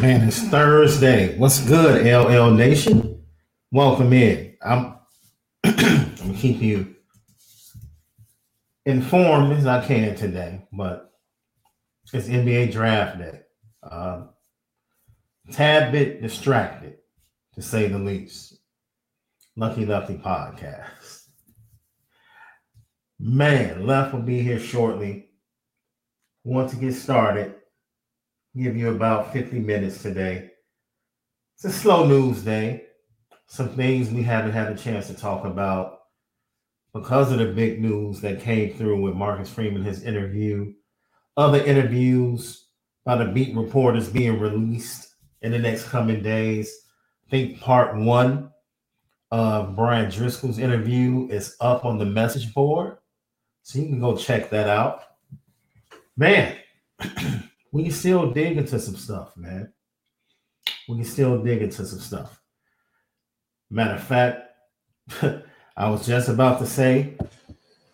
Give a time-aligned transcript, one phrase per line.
[0.00, 1.36] Man, it's Thursday.
[1.38, 3.24] What's good, LL Nation?
[3.72, 4.56] Welcome in.
[4.62, 4.94] I'm,
[5.64, 6.94] I'm gonna keep you
[8.86, 11.10] informed as I can today, but
[12.12, 13.40] it's NBA draft day.
[13.82, 14.26] Uh,
[15.50, 16.98] tad bit distracted,
[17.56, 18.56] to say the least.
[19.56, 21.24] Lucky Lefty podcast.
[23.18, 25.30] Man, Left will be here shortly.
[26.44, 27.56] Want to get started
[28.56, 30.50] give you about 50 minutes today.
[31.54, 32.84] It's a slow news day.
[33.46, 35.98] Some things we haven't had a chance to talk about
[36.92, 40.72] because of the big news that came through with Marcus Freeman, his interview,
[41.36, 42.66] other interviews
[43.04, 46.70] by the beat reporters being released in the next coming days.
[47.26, 48.50] I think part one
[49.30, 52.98] of Brian Driscoll's interview is up on the message board.
[53.62, 55.04] So you can go check that out.
[56.16, 56.56] Man,
[57.72, 59.72] we can still dig into some stuff, man.
[60.88, 62.40] We can still dig into some stuff.
[63.70, 64.42] Matter of fact,
[65.76, 67.14] I was just about to say,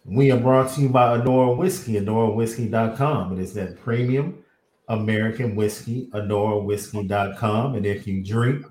[0.05, 3.39] we are brought to you by Adora Whiskey, AdoraWhiskey.com.
[3.39, 4.45] It is that premium
[4.89, 7.75] American whiskey, AdoraWhiskey.com.
[7.75, 8.67] And if you drink,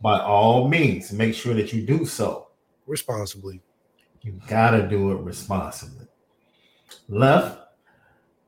[0.00, 2.48] by all means, make sure that you do so
[2.86, 3.60] responsibly.
[4.22, 6.06] You gotta do it responsibly.
[7.08, 7.60] Left,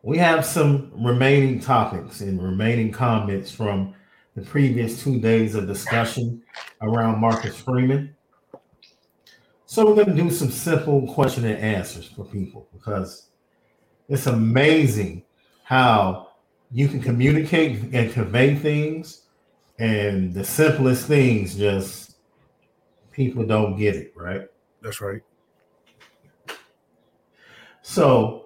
[0.04, 3.94] we have some remaining topics and remaining comments from
[4.36, 6.42] the previous two days of discussion
[6.82, 8.14] around Marcus Freeman.
[9.64, 13.30] So we're going to do some simple question and answers for people because
[14.06, 15.24] it's amazing
[15.62, 16.28] how
[16.70, 19.22] you can communicate and convey things
[19.78, 22.16] and the simplest things just
[23.10, 24.48] people don't get it, right?
[24.82, 25.22] That's right.
[27.80, 28.43] So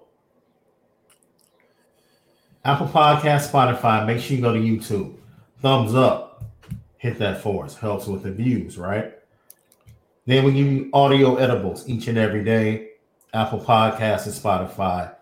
[2.65, 5.15] Apple Podcast, Spotify, make sure you go to YouTube.
[5.61, 6.43] Thumbs up.
[6.97, 7.77] Hit that for us.
[7.77, 9.13] Helps with the views, right?
[10.25, 12.89] Then we give you audio edibles each and every day.
[13.33, 15.13] Apple Podcasts and Spotify.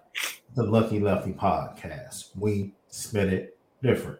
[0.56, 2.30] The Lucky Lefty Podcast.
[2.36, 4.20] We spit it different.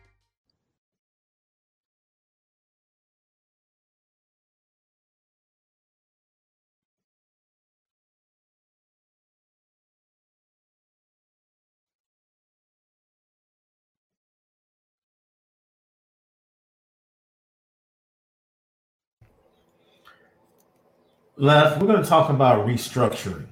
[21.41, 23.47] Left, we're going to talk about restructuring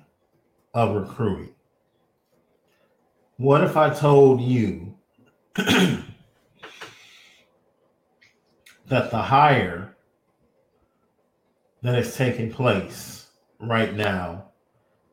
[0.76, 1.56] of recruiting.
[3.38, 4.94] What if I told you
[5.56, 6.04] that
[8.86, 9.98] the hire
[11.82, 13.26] that is taking place
[13.60, 14.52] right now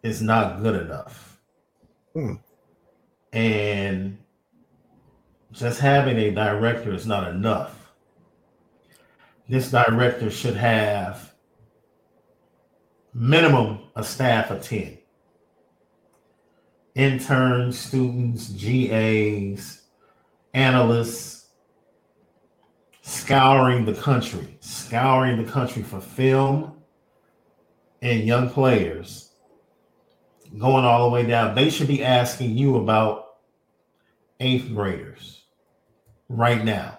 [0.03, 1.41] is not good enough?
[2.13, 2.35] Hmm.
[3.33, 4.19] And
[5.51, 7.91] just having a director is not enough.
[9.49, 11.33] This director should have
[13.17, 14.99] minimum a staff of 10
[16.95, 19.83] interns, students, GAs,
[20.53, 21.49] analysts,
[23.01, 26.75] scouring the country, scouring the country for film
[28.03, 29.33] and young players,
[30.59, 31.55] going all the way down.
[31.55, 33.37] They should be asking you about
[34.41, 35.45] eighth graders
[36.29, 36.99] right now.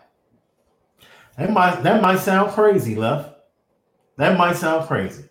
[1.38, 3.36] That might that might sound crazy, left.
[4.18, 5.25] That might sound crazy.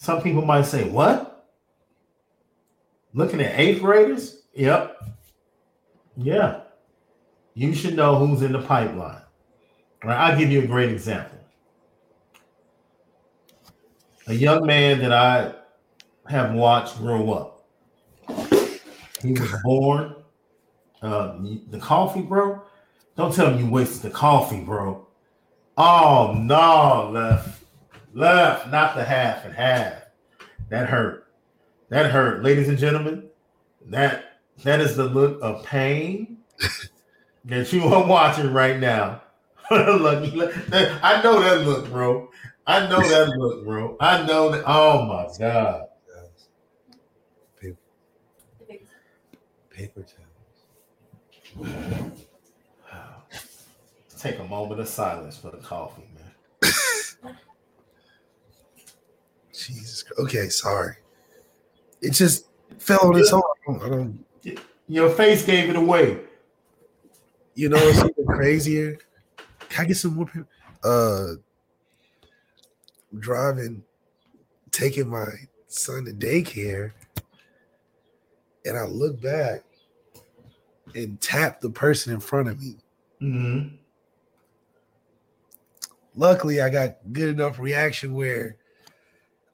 [0.00, 1.46] Some people might say, "What?
[3.12, 4.42] Looking at eighth graders?
[4.54, 4.96] Yep.
[6.16, 6.60] Yeah.
[7.54, 9.20] You should know who's in the pipeline.
[10.02, 11.38] Right, I'll give you a great example.
[14.26, 15.52] A young man that I
[16.26, 17.66] have watched grow up.
[19.20, 20.14] He was born.
[21.02, 21.36] Uh,
[21.68, 22.62] the coffee, bro.
[23.16, 25.06] Don't tell me you wasted the coffee, bro.
[25.76, 27.59] Oh no, left,
[28.12, 30.02] left, not the half and half.
[30.68, 31.26] That hurt.
[31.88, 33.28] That hurt, ladies and gentlemen.
[33.86, 36.38] That that is the look of pain
[37.44, 39.22] that you are watching right now.
[39.70, 40.40] Lucky,
[40.72, 42.28] I know that look, bro.
[42.66, 43.96] I know that look, bro.
[44.00, 44.64] I know that.
[44.66, 45.86] Oh my god.
[47.60, 47.76] Paper,
[49.70, 50.04] paper
[51.56, 52.26] towels.
[54.18, 57.36] Take a moment of silence for the coffee, man.
[59.66, 60.04] Jesus.
[60.18, 60.96] Okay, sorry.
[62.00, 62.46] It just
[62.78, 63.42] fell on its own.
[63.68, 64.24] I don't,
[64.88, 66.18] Your face gave it away.
[67.54, 68.98] You know what's even crazier?
[69.68, 70.46] Can I get some more paper?
[70.82, 71.34] Uh,
[73.18, 73.82] driving,
[74.70, 75.26] taking my
[75.66, 76.92] son to daycare,
[78.64, 79.62] and I look back
[80.94, 82.76] and tap the person in front of me.
[83.20, 83.76] Mm-hmm.
[86.16, 88.56] Luckily, I got good enough reaction where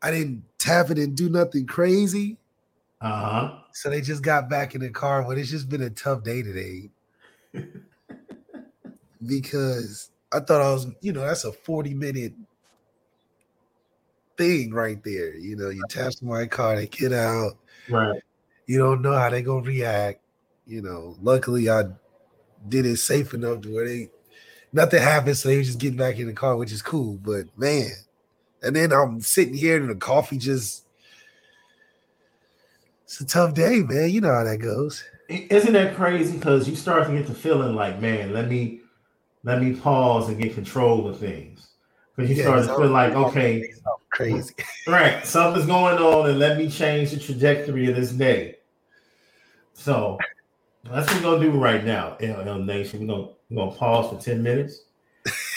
[0.07, 2.37] I didn't tap it and do nothing crazy.
[3.01, 3.59] Uh huh.
[3.73, 6.43] So they just got back in the car, but it's just been a tough day
[6.43, 6.91] today.
[9.27, 12.35] because I thought I was, you know, that's a 40 minute
[14.39, 15.35] thing right there.
[15.35, 17.57] You know, you tap my car, they get out.
[17.89, 18.23] Right.
[18.67, 20.21] You don't know how they gonna react.
[20.69, 21.83] You know, luckily I
[22.69, 24.11] did it safe enough to where they
[24.73, 27.19] nothing happened, so they were just getting back in the car, which is cool.
[27.21, 27.91] But man,
[28.67, 30.85] and then I'm sitting here and the coffee just
[33.05, 34.11] it's a tough day, man.
[34.11, 35.05] You know how that goes.
[35.29, 36.37] Isn't that crazy?
[36.37, 38.81] Because you start to get the feeling like, man, let me
[39.45, 41.69] let me pause and get control of things.
[42.15, 43.71] Because you Yeah, start to feel like, okay,
[44.11, 44.55] Crazy.
[44.89, 48.57] right, something's going on, and let me change the trajectory of this day.
[49.75, 50.19] So
[50.85, 53.07] that's what we're gonna do right now, L Nation.
[53.07, 54.85] We're gonna we're gonna pause for 10 minutes.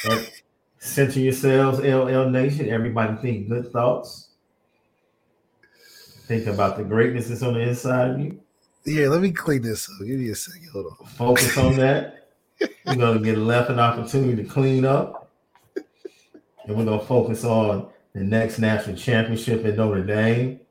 [0.79, 2.69] Center yourselves, LL Nation.
[2.69, 4.29] Everybody think good thoughts.
[6.25, 8.39] Think about the greatness that's on the inside of you.
[8.85, 10.07] Yeah, let me clean this up.
[10.07, 10.69] Give me a second.
[10.71, 11.07] Hold on.
[11.07, 12.29] Focus on that.
[12.85, 15.31] We're gonna get left an opportunity to clean up.
[16.65, 20.61] And we're gonna focus on the next national championship in Notre Dame.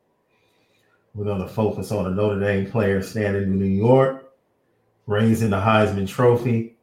[1.14, 4.32] We're gonna focus on a Notre Dame player standing in New York,
[5.06, 6.77] raising the Heisman Trophy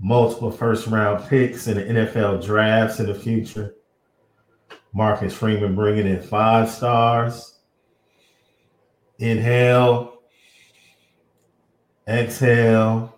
[0.00, 3.76] multiple first round picks in the NFL drafts in the future.
[4.92, 7.58] Marcus Freeman bringing in five stars.
[9.18, 10.22] Inhale,
[12.08, 13.16] exhale,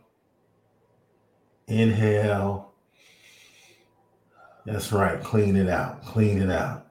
[1.68, 2.72] inhale.
[4.64, 5.22] That's right.
[5.22, 6.04] Clean it out.
[6.04, 6.88] Clean it out.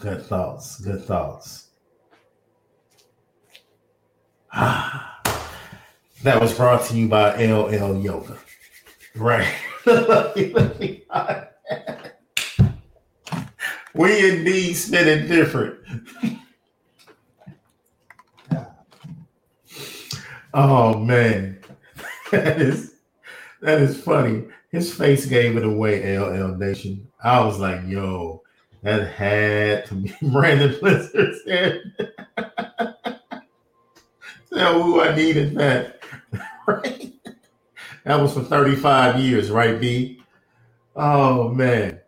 [0.00, 0.80] Good thoughts.
[0.80, 1.68] Good thoughts.
[4.52, 5.20] Ah,
[6.22, 8.36] that was brought to you by LL Yoga.
[9.14, 9.46] Right.
[13.94, 15.78] we indeed spinning different.
[20.54, 21.58] oh man.
[22.30, 22.94] That is
[23.60, 24.44] that is funny.
[24.70, 27.06] His face gave it away, LL Nation.
[27.22, 28.42] I was like, yo,
[28.82, 31.82] that had to be Brandon Blizzard said.
[34.54, 36.02] Tell who I needed that.
[36.66, 37.11] right?
[38.04, 40.22] That was for 35 years, right, B?
[40.96, 42.00] Oh man.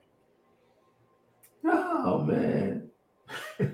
[1.65, 2.91] Oh man.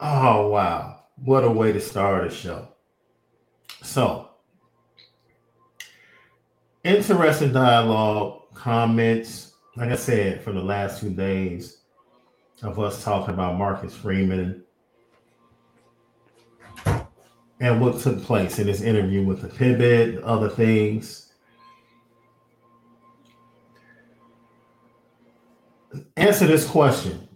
[0.00, 1.04] oh wow.
[1.16, 2.68] What a way to start a show.
[3.82, 4.28] So,
[6.84, 11.78] interesting dialogue, comments, like I said, for the last two days
[12.62, 14.64] of us talking about Marcus Freeman
[17.60, 21.30] and what took place in this interview with the pivot, other things.
[26.16, 27.28] Answer this question.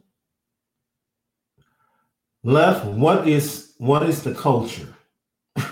[2.43, 4.95] Left, what is what is the culture?
[5.57, 5.65] I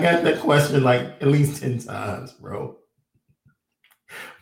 [0.00, 2.76] got that question like at least 10 times, bro.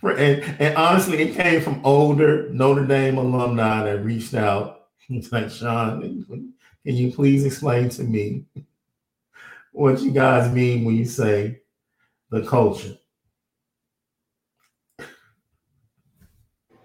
[0.02, 4.76] And, and honestly, it came from older Notre Dame alumni that reached out.
[5.12, 8.44] It's like, Shaun, can you please explain to me
[9.72, 11.60] what you guys mean when you say
[12.30, 12.96] the culture?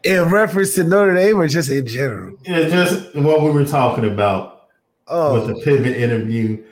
[0.04, 2.38] In reference to Notre Dame or just in general?
[2.44, 4.68] Yeah, just what we were talking about
[5.08, 6.64] oh, with the pivot interview.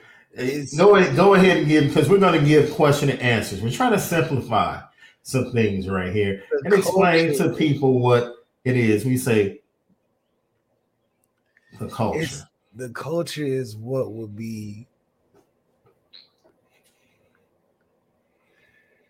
[0.78, 3.62] Go ahead, go ahead and give because we're going to give question and answers.
[3.62, 4.82] We're trying to simplify
[5.24, 9.06] some things right here and explain to people what it is.
[9.06, 9.62] We say
[11.80, 12.22] the culture.
[12.22, 12.44] It's,
[12.76, 14.88] the culture is what would be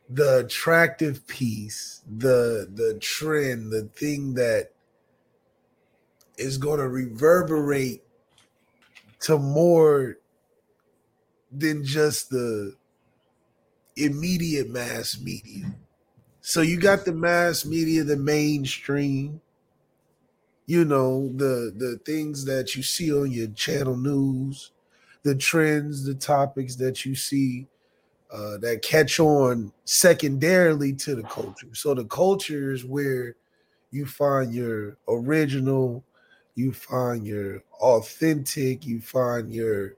[0.10, 4.72] the attractive piece, the the trend, the thing that
[6.38, 8.03] is going to reverberate
[9.22, 10.17] to more
[11.51, 12.75] than just the
[13.96, 15.74] immediate mass media.
[16.41, 19.41] So you got the mass media, the mainstream,
[20.65, 24.72] you know the the things that you see on your channel news
[25.24, 27.67] the trends the topics that you see
[28.34, 31.67] uh, that catch on secondarily to the culture.
[31.74, 33.36] So the culture is where
[33.91, 36.03] you find your original
[36.55, 39.96] you find your authentic you find your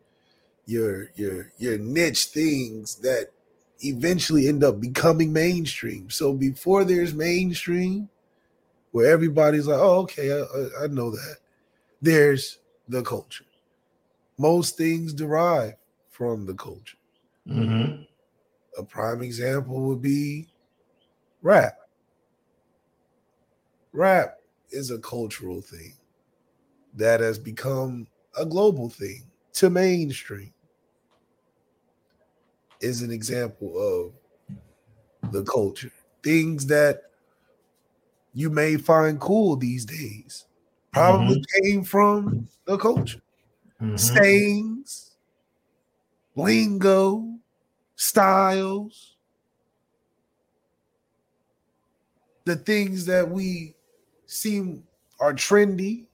[0.66, 3.32] your your your niche things that
[3.82, 6.10] eventually end up becoming mainstream.
[6.10, 8.10] So before there's mainstream
[8.96, 11.36] where everybody's like, oh, okay, I, I know that.
[12.02, 13.44] There's the culture.
[14.38, 15.74] Most things derive
[16.12, 16.96] from the culture.
[17.46, 18.04] Mm-hmm.
[18.78, 20.48] A prime example would be
[21.42, 21.78] rap.
[23.92, 24.38] Rap
[24.72, 25.92] is a cultural thing
[26.96, 28.08] that has become
[28.40, 29.24] a global thing
[29.56, 30.54] to mainstream.
[32.80, 34.14] Is an example
[35.22, 35.92] of the culture.
[36.24, 37.12] Things that
[38.36, 40.46] you may find cool these days
[40.96, 41.64] probably mm-hmm.
[41.64, 43.22] came from the culture.
[43.82, 43.98] Mm-hmm.
[43.98, 45.12] Sayings,
[46.38, 47.36] lingo,
[47.98, 49.18] styles,
[52.46, 53.76] the things that we
[54.26, 54.84] seem
[55.20, 56.06] are trendy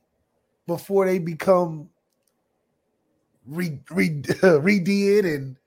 [0.65, 1.87] before they become
[3.45, 5.57] re, re, redid and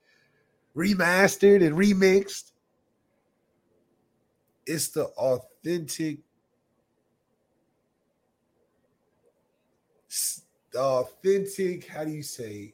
[0.75, 2.51] remastered and remixed.
[4.65, 6.19] It's the authentic
[10.75, 12.73] authentic, how do you say,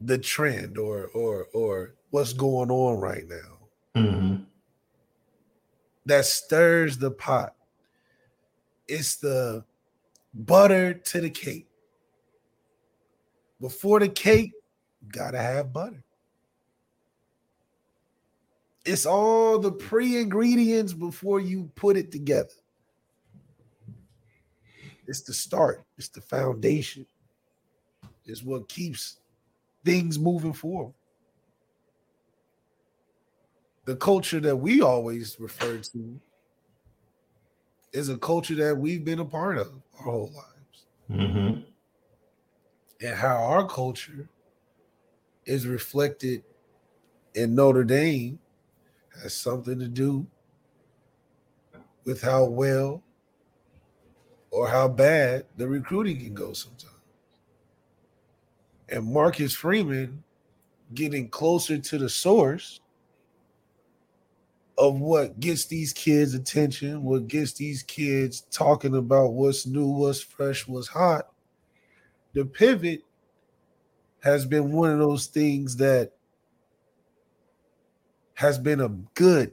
[0.00, 4.00] the trend or or or what's going on right now.
[4.00, 4.42] Mm-hmm.
[6.06, 7.54] That stirs the pot.
[8.88, 9.64] It's the
[10.34, 11.68] butter to the cake.
[13.60, 14.52] Before the cake,
[15.08, 16.02] gotta have butter.
[18.86, 22.48] It's all the pre-ingredients before you put it together.
[25.10, 27.04] It's the start, it's the foundation.
[28.24, 29.16] It's what keeps
[29.84, 30.94] things moving forward.
[33.86, 36.20] The culture that we always refer to
[37.92, 40.84] is a culture that we've been a part of our whole lives.
[41.10, 41.62] Mm-hmm.
[43.04, 44.28] And how our culture
[45.44, 46.44] is reflected
[47.34, 48.38] in Notre Dame
[49.20, 50.24] has something to do
[52.04, 53.02] with how well
[54.50, 56.94] or how bad the recruiting can go sometimes.
[58.88, 60.22] And Marcus Freeman
[60.94, 62.80] getting closer to the source
[64.76, 70.20] of what gets these kids attention, what gets these kids talking about what's new, what's
[70.20, 71.30] fresh, what's hot.
[72.32, 73.04] The pivot
[74.22, 76.12] has been one of those things that
[78.34, 79.52] has been a good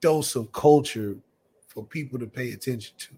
[0.00, 1.16] dose of culture
[1.66, 3.08] for people to pay attention to.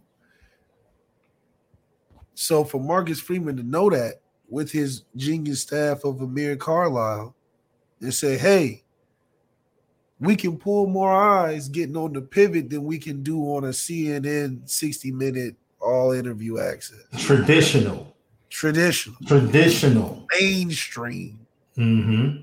[2.35, 7.35] So for Marcus Freeman to know that with his genius staff of Amir Carlisle
[8.01, 8.83] and say, hey,
[10.21, 13.69] we can pull more eyes getting on the pivot than we can do on a
[13.69, 17.03] CNN 60 minute all interview access.
[17.19, 18.15] Traditional.
[18.49, 19.17] Traditional.
[19.27, 20.27] Traditional.
[20.39, 21.41] Mainstream.
[21.77, 22.43] Mm-hmm.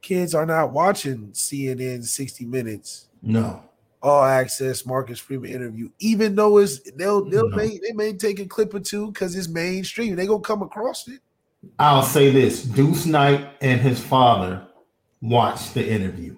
[0.00, 3.08] Kids are not watching CNN 60 minutes.
[3.22, 3.62] No.
[4.02, 7.56] All access Marcus Freeman interview, even though it's they'll they'll No.
[7.56, 10.16] may they may take a clip or two because it's mainstream.
[10.16, 11.20] They gonna come across it.
[11.78, 14.66] I'll say this: Deuce Knight and his father
[15.20, 16.36] watched the interview.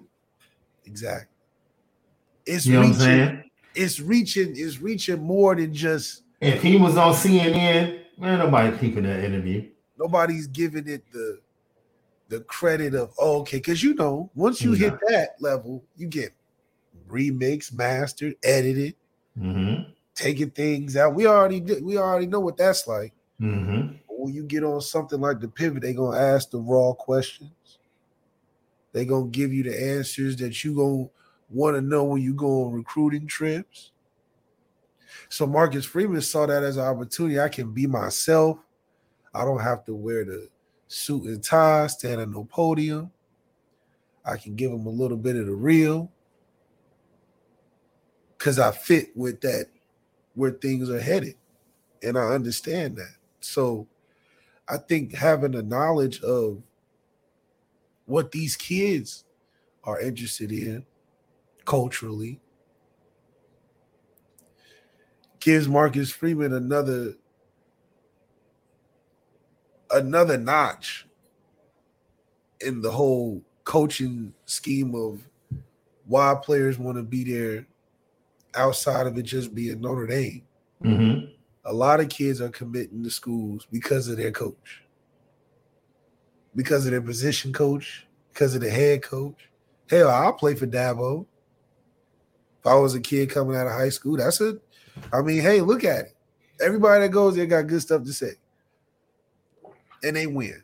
[0.85, 1.29] Exactly.
[2.45, 3.43] It's You know what I'm reaching, saying?
[3.75, 9.03] it's reaching, it's reaching more than just If he was on CNN, man, nobody peeping
[9.03, 9.69] that interview.
[9.97, 11.39] nobody's giving it the
[12.27, 16.33] the credit of oh, okay, because you know, once you hit that level, you get
[17.13, 18.95] remixed, mastered, edited,
[19.39, 19.89] Mm-hmm.
[20.13, 21.15] taking things out.
[21.15, 23.13] We already did, we already know what that's like.
[23.41, 23.95] Mm-hmm.
[24.07, 27.79] When you get on something like the pivot, they're gonna ask the raw questions.
[28.91, 31.09] They're gonna give you the answers that you gonna
[31.49, 33.89] want to know when you go on recruiting trips.
[35.29, 37.39] So Marcus Freeman saw that as an opportunity.
[37.39, 38.59] I can be myself.
[39.33, 40.47] I don't have to wear the
[40.87, 43.09] suit and tie, stand on no podium.
[44.23, 46.11] I can give them a little bit of the real
[48.43, 49.67] because I fit with that
[50.35, 51.35] where things are headed.
[52.03, 53.15] And I understand that.
[53.39, 53.87] So
[54.67, 56.61] I think having a knowledge of
[58.05, 59.23] what these kids
[59.85, 60.85] are interested in
[61.63, 62.41] culturally
[65.39, 67.13] gives Marcus Freeman another
[69.89, 71.07] another notch
[72.59, 75.21] in the whole coaching scheme of
[76.07, 77.65] why players want to be there
[78.55, 80.43] outside of it just being Notre Dame.
[80.83, 81.25] Mm-hmm.
[81.65, 84.83] A lot of kids are committing to schools because of their coach,
[86.55, 89.49] because of their position coach, because of the head coach.
[89.89, 91.25] Hell, I'll play for Dabo.
[92.59, 94.61] If I was a kid coming out of high school, that's it.
[95.11, 96.15] I mean, hey, look at it.
[96.61, 98.33] Everybody that goes there got good stuff to say.
[100.03, 100.61] And they win.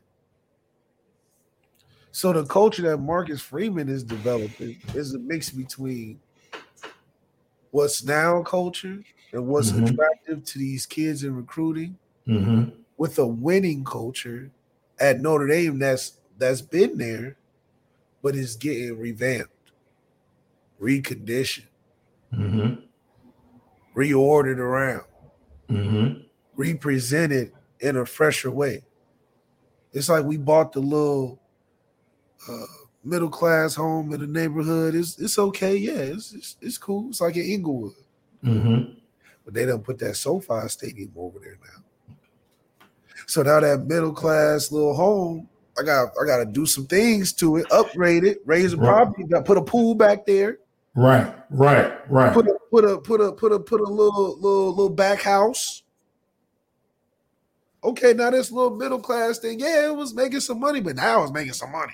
[2.11, 6.19] So the culture that Marcus Freeman is developing is a mix between
[7.71, 9.89] what's now culture and what's Mhm.
[9.91, 12.81] attractive to these kids in recruiting Mm-hmm.
[12.97, 14.51] with a winning culture
[14.99, 17.37] at Notre Dame that's that's been there,
[18.21, 19.71] but is getting revamped,
[20.79, 21.67] reconditioned,
[22.33, 22.85] Mm-hmm.
[23.95, 25.05] reordered around,
[25.69, 26.21] Mm-hmm.
[26.55, 28.83] represented in a fresher way.
[29.93, 31.39] It's like we bought the little
[32.49, 32.65] uh,
[33.03, 34.95] middle class home in the neighborhood.
[34.95, 37.09] It's it's okay, yeah, it's it's, it's cool.
[37.09, 37.93] It's like in Inglewood,
[38.43, 38.93] Mm-hmm.
[39.45, 42.15] but they don't put that SoFi Stadium over there now.
[43.25, 47.33] So now that middle class little home, I got I got to do some things
[47.33, 48.87] to it, upgrade it, raise the Right.
[48.87, 50.59] property, got put a pool back there,
[50.95, 52.33] Right, right, right.
[52.33, 55.83] put a put a put a put a put a little little little back house.
[57.81, 61.23] Okay, now this little middle class thing, yeah, it was making some money, but now
[61.23, 61.93] it's making some money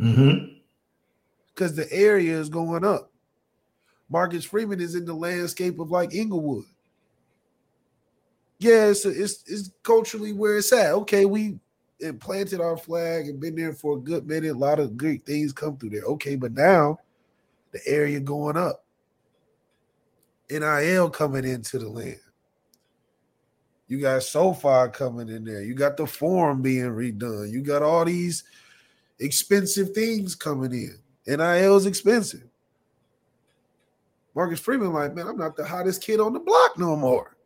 [0.00, 0.54] Mm-hmm.
[1.54, 3.12] because the area is going up.
[4.08, 6.64] Marcus Freeman is in the landscape of like Inglewood.
[8.58, 10.92] Yeah, it's, it's it's culturally where it's at.
[10.92, 11.58] Okay, we
[12.00, 14.52] and planted our flag and been there for a good minute.
[14.52, 16.02] A lot of great things come through there.
[16.02, 16.98] Okay, but now
[17.72, 18.84] the area going up.
[20.50, 22.18] NIL coming into the land.
[23.88, 25.62] You got SoFi coming in there.
[25.62, 27.50] You got the forum being redone.
[27.50, 28.44] You got all these
[29.18, 30.98] expensive things coming in.
[31.26, 32.44] NIL is expensive.
[34.34, 37.36] Marcus Freeman, like, man, I'm not the hottest kid on the block no more.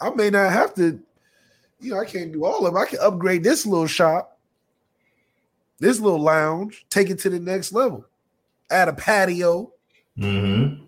[0.00, 1.00] I may not have to,
[1.78, 2.78] you know, I can't do all of it.
[2.78, 4.38] I can upgrade this little shop,
[5.78, 8.04] this little lounge, take it to the next level,
[8.70, 9.72] add a patio.
[10.18, 10.84] Mm-hmm.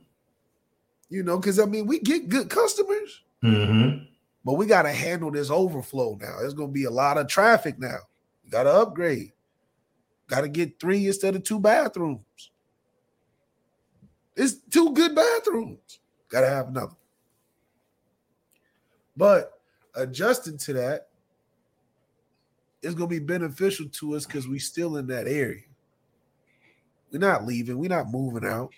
[1.09, 4.05] You know, because I mean, we get good customers, Mm-hmm.
[4.45, 6.39] But we got to handle this overflow now.
[6.41, 7.99] There's going to be a lot of traffic now.
[8.51, 9.33] Got to upgrade.
[10.27, 12.51] Got to get three instead of two bathrooms.
[14.35, 16.01] It's two good bathrooms.
[16.29, 16.97] Got to have another.
[19.17, 19.61] But
[19.95, 21.09] adjusting to that
[22.81, 25.63] is going to be beneficial to us because we're still in that area.
[27.13, 27.79] We're not leaving.
[27.79, 28.73] We're not moving out.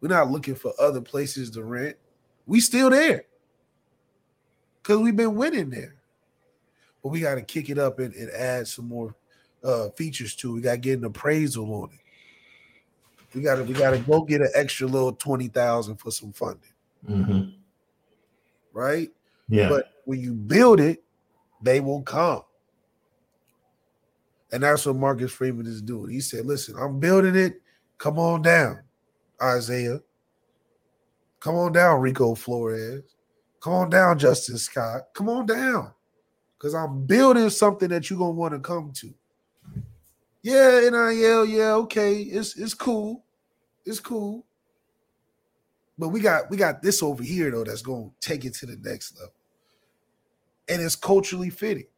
[0.00, 1.96] We're not looking for other places to rent.
[2.46, 3.24] We still there
[4.84, 5.94] because we've been winning there.
[7.02, 9.14] But we got to kick it up and, and add some more
[9.64, 10.54] uh, features to it.
[10.54, 12.00] We got to get an appraisal on it.
[13.34, 16.32] We got to we got to go get an extra little twenty thousand for some
[16.32, 16.70] funding,
[17.08, 17.50] Mm-hmm.
[18.72, 19.10] right?
[19.48, 19.68] Yeah.
[19.68, 21.02] But when you build it,
[21.62, 22.42] they will come.
[24.52, 26.10] And that's what Marcus Freeman is doing.
[26.10, 27.60] He said, Listen, I'm building it.
[27.98, 28.82] Come on down,
[29.42, 30.00] Isaiah.
[31.40, 33.02] Come on down, Rico Flores.
[33.64, 35.04] Come on down, Justin Scott.
[35.14, 35.90] Come on down.
[36.58, 39.14] Because I'm building something that you're gonna want to come to.
[40.42, 42.16] Yeah, NIL, yeah, okay.
[42.16, 43.24] It's it's cool.
[43.86, 44.44] It's cool.
[45.96, 48.76] But we got we got this over here though that's gonna take it to the
[48.82, 49.32] next level.
[50.68, 51.88] And it's culturally fitting.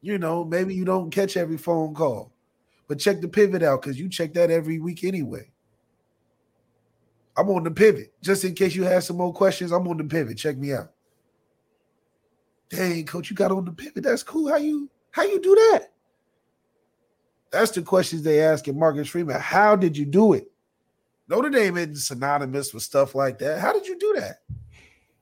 [0.00, 2.32] You know, maybe you don't catch every phone call,
[2.88, 5.52] but check the pivot out because you check that every week anyway.
[7.40, 8.12] I'm on the pivot.
[8.22, 10.36] Just in case you have some more questions, I'm on the pivot.
[10.36, 10.92] Check me out.
[12.68, 14.04] Dang, coach, you got on the pivot.
[14.04, 14.48] That's cool.
[14.48, 15.92] How you how you do that?
[17.50, 19.40] That's the questions they ask at Marcus Freeman.
[19.40, 20.52] How did you do it?
[21.28, 23.58] Notre Dame isn't synonymous with stuff like that.
[23.58, 24.42] How did you do that?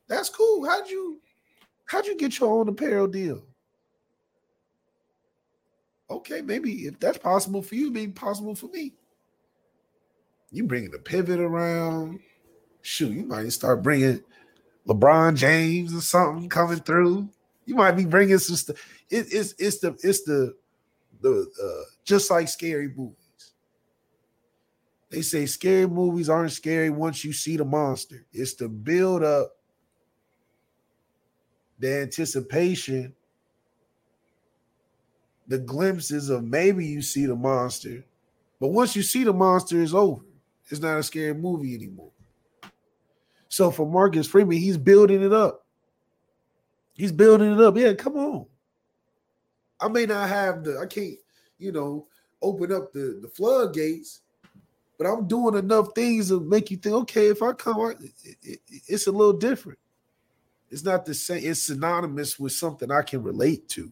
[0.09, 0.67] That's cool.
[0.67, 1.21] How'd you
[1.87, 3.45] how'd you get your own apparel deal?
[6.11, 8.95] Okay, maybe if that's possible for you, maybe possible for me.
[10.51, 12.21] You bringing the pivot around.
[12.81, 14.23] Shoot, you might start bringing
[14.87, 17.29] LeBron James or something coming through.
[17.67, 18.77] You might be bringing some stuff.
[19.11, 20.55] It, it's it's the it's the
[21.21, 23.17] the uh, just like scary movies.
[25.11, 28.25] They say scary movies aren't scary once you see the monster.
[28.33, 29.57] It's the build up,
[31.79, 33.15] the anticipation,
[35.47, 38.05] the glimpses of maybe you see the monster,
[38.61, 40.23] but once you see the monster, it's over.
[40.71, 42.11] It's not a scary movie anymore.
[43.49, 45.65] So for Marcus Freeman, he's building it up.
[46.95, 47.77] He's building it up.
[47.77, 48.47] Yeah, come on.
[49.81, 51.15] I may not have the, I can't,
[51.59, 52.07] you know,
[52.43, 54.21] open up the, the floodgates,
[54.99, 58.61] but I'm doing enough things to make you think, okay, if I come, it, it,
[58.87, 59.79] it's a little different.
[60.71, 61.43] It's not the same.
[61.45, 63.91] It's synonymous with something I can relate to.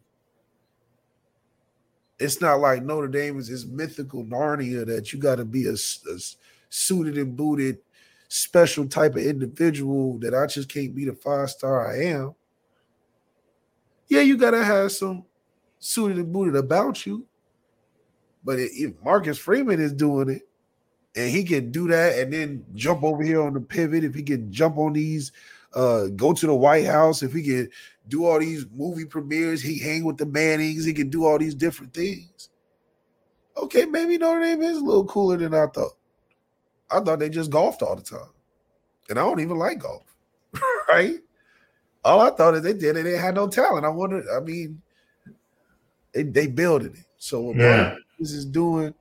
[2.18, 5.72] It's not like Notre Dame is this mythical Narnia that you got to be a,
[5.74, 6.18] a
[6.68, 7.78] suited and booted
[8.28, 12.34] special type of individual that I just can't be the five star I am.
[14.08, 15.24] Yeah, you got to have some
[15.78, 17.26] suited and booted about you.
[18.44, 20.42] But if Marcus Freeman is doing it,
[21.16, 24.22] and he can do that and then jump over here on the pivot, if he
[24.22, 25.32] can jump on these,
[25.74, 27.70] uh, go to the White House, if he can
[28.08, 31.54] do all these movie premieres, he hang with the Mannings, he can do all these
[31.54, 32.50] different things.
[33.56, 35.95] Okay, maybe Notre Dame is a little cooler than I thought.
[36.90, 38.30] I thought they just golfed all the time.
[39.08, 40.02] And I don't even like golf.
[40.88, 41.16] right?
[42.04, 43.84] All I thought is they did it, they had no talent.
[43.84, 44.80] I wonder, I mean,
[46.12, 47.04] they they building it.
[47.18, 47.96] So what Yeah.
[48.18, 48.94] Marcus is doing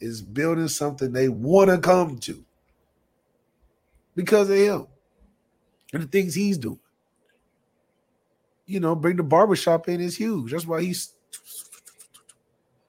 [0.00, 2.44] is building something they want to come to
[4.14, 4.86] because of him
[5.92, 6.78] and the things he's doing.
[8.66, 10.52] You know, bring the barbershop in is huge.
[10.52, 11.12] That's why he's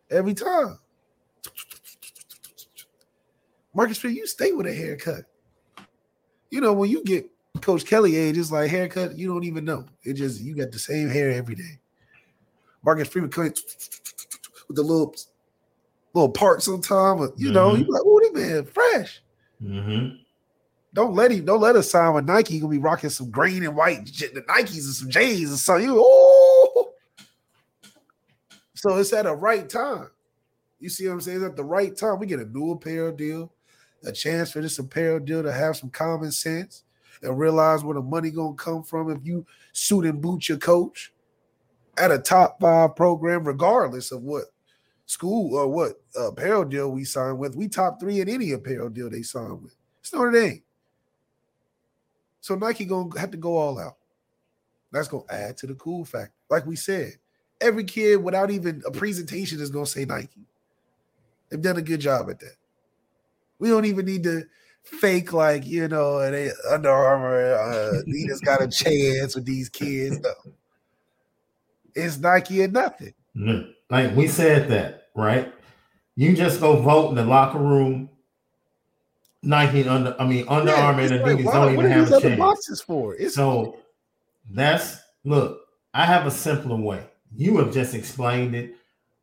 [0.10, 0.79] every time.
[3.75, 5.25] Marcus Freeman, you stay with a haircut.
[6.49, 7.29] You know, when you get
[7.61, 9.85] Coach Kelly age, it's like haircut, you don't even know.
[10.03, 11.79] It just you got the same hair every day.
[12.83, 13.53] Marcus Freeman coming
[14.67, 15.13] with the little
[16.13, 16.79] little parts on
[17.17, 17.79] but you know, Mhm.
[17.79, 19.21] you like, oh, this man fresh.
[19.61, 20.15] Mm-hmm.
[20.93, 21.43] don't let him.
[21.45, 22.53] Don't let us sign with Nike.
[22.53, 25.88] He gonna be rocking some green and white the Nikes and some J's and something.
[25.89, 26.93] You oh.
[28.75, 30.09] So it's at a right time.
[30.79, 31.38] You see what I'm saying?
[31.38, 32.19] It's at the right time.
[32.19, 33.51] We get a new apparel deal,
[34.06, 36.84] a chance for this apparel deal to have some common sense
[37.22, 41.12] and realize where the money gonna come from if you suit and boot your coach
[41.98, 44.46] at a top five program, regardless of what
[45.06, 47.56] school or what uh, apparel deal we sign with.
[47.56, 49.76] We top three in any apparel deal they sign with.
[50.02, 50.62] It's Notre Dame.
[52.41, 53.98] So Nike gonna have to go all out.
[54.91, 56.34] That's gonna add to the cool factor.
[56.50, 57.13] Like we said,
[57.60, 60.46] every kid without even a presentation is gonna say Nike.
[61.50, 62.56] They've done a good job at that.
[63.60, 64.44] We don't even need to
[64.84, 70.20] fake like you know, they Under Armour, uh, Adidas got a chance with these kids.
[70.20, 70.34] No,
[71.96, 73.13] it's Nike or nothing.
[73.89, 75.54] Like we said that, right?
[76.15, 78.10] You just go vote in the locker room.
[79.44, 82.39] Nike under, I mean Under yeah, Armour and Adidas like, don't even have a chance.
[82.39, 83.78] Boxes for it's so
[84.50, 85.62] that's look.
[85.94, 87.06] I have a simpler way.
[87.36, 88.76] You have just explained it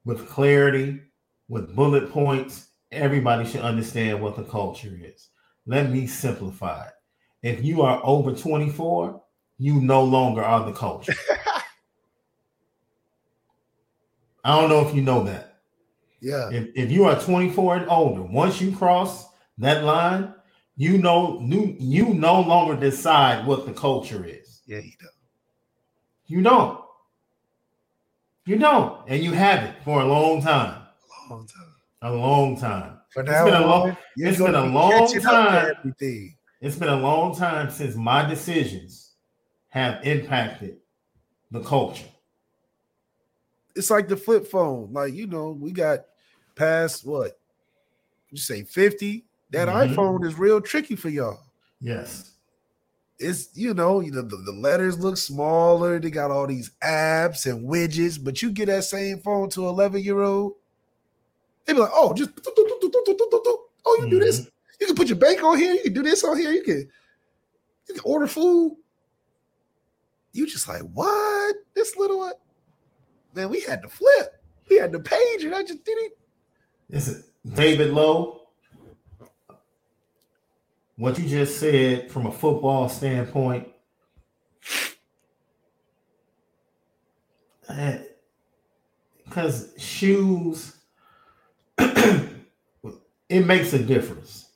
[0.05, 1.01] with clarity,
[1.49, 2.69] with bullet points.
[2.93, 5.31] Everybody should understand what the culture is.
[5.67, 6.93] Let me simplify it.
[7.43, 9.21] If you are over 24,
[9.59, 11.15] you no longer are the culture.
[14.45, 15.61] I don't know if you know that.
[16.21, 16.51] Yeah.
[16.51, 19.27] If, if you are 24 and older, once you cross
[19.59, 20.35] that line,
[20.77, 24.63] you know, you, you no longer decide what the culture is.
[24.67, 25.13] Yeah, you don't.
[26.27, 26.81] You don't.
[28.47, 29.09] You don't.
[29.09, 30.83] And you have it for a long time.
[31.29, 31.62] A long time.
[32.03, 32.99] A long time.
[33.11, 35.95] For now, it's been a long, it's been a long time.
[36.61, 39.13] It's been a long time since my decisions
[39.69, 40.79] have impacted
[41.51, 42.07] the culture
[43.75, 44.93] it's like the flip phone.
[44.93, 46.01] Like, you know, we got
[46.55, 47.39] past what
[48.31, 49.25] you say 50.
[49.51, 49.95] That mm-hmm.
[49.95, 51.41] iPhone is real tricky for y'all.
[51.81, 52.31] Yes.
[53.19, 58.23] It's you know, the, the letters look smaller, they got all these apps and widgets,
[58.23, 60.55] but you get that same phone to 11 year old,
[61.65, 64.11] they be like, oh, just oh, you mm-hmm.
[64.11, 64.41] do this.
[64.41, 64.49] Mm-hmm.
[64.81, 66.89] You can put your bank on here, you can do this on here, you can
[67.89, 68.77] you can order food.
[70.33, 71.57] You just like, what?
[71.75, 72.33] This little one?
[73.35, 74.43] man, we had to flip.
[74.69, 76.13] We had to page, and I just didn't.
[76.89, 78.41] This is David Lowe.
[80.97, 83.69] What you just said from a football standpoint,
[89.25, 90.82] because shoes, it
[93.41, 94.49] makes a difference.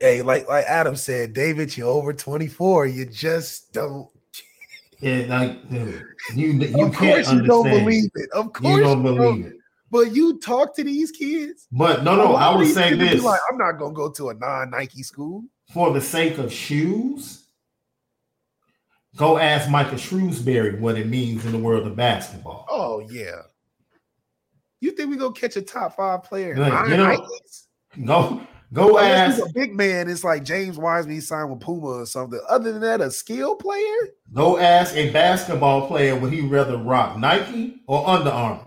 [0.00, 2.86] Hey, like like Adam said, David, you're over 24.
[2.86, 4.08] You just don't
[5.02, 8.30] yeah, like you you of can't you don't believe it.
[8.30, 9.54] Of course you don't believe it.
[9.90, 11.66] But you talk to these kids.
[11.72, 13.22] But no, no, I would say this.
[13.22, 15.44] Like, I'm not gonna go to a non-Nike school.
[15.72, 17.46] For the sake of shoes,
[19.16, 22.66] go ask Michael Shrewsbury what it means in the world of basketball.
[22.70, 23.42] Oh, yeah.
[24.82, 26.56] You think we gonna catch a top five player?
[26.56, 27.24] Like, you know,
[28.04, 30.08] go Go ask a big man.
[30.08, 32.40] It's like James Wiseman he signed with Puma or something.
[32.48, 34.08] Other than that, a skill player.
[34.32, 38.66] Go ask a basketball player would he rather rock Nike or Under Armour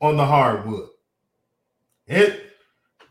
[0.00, 0.90] on the hardwood.
[2.06, 2.42] It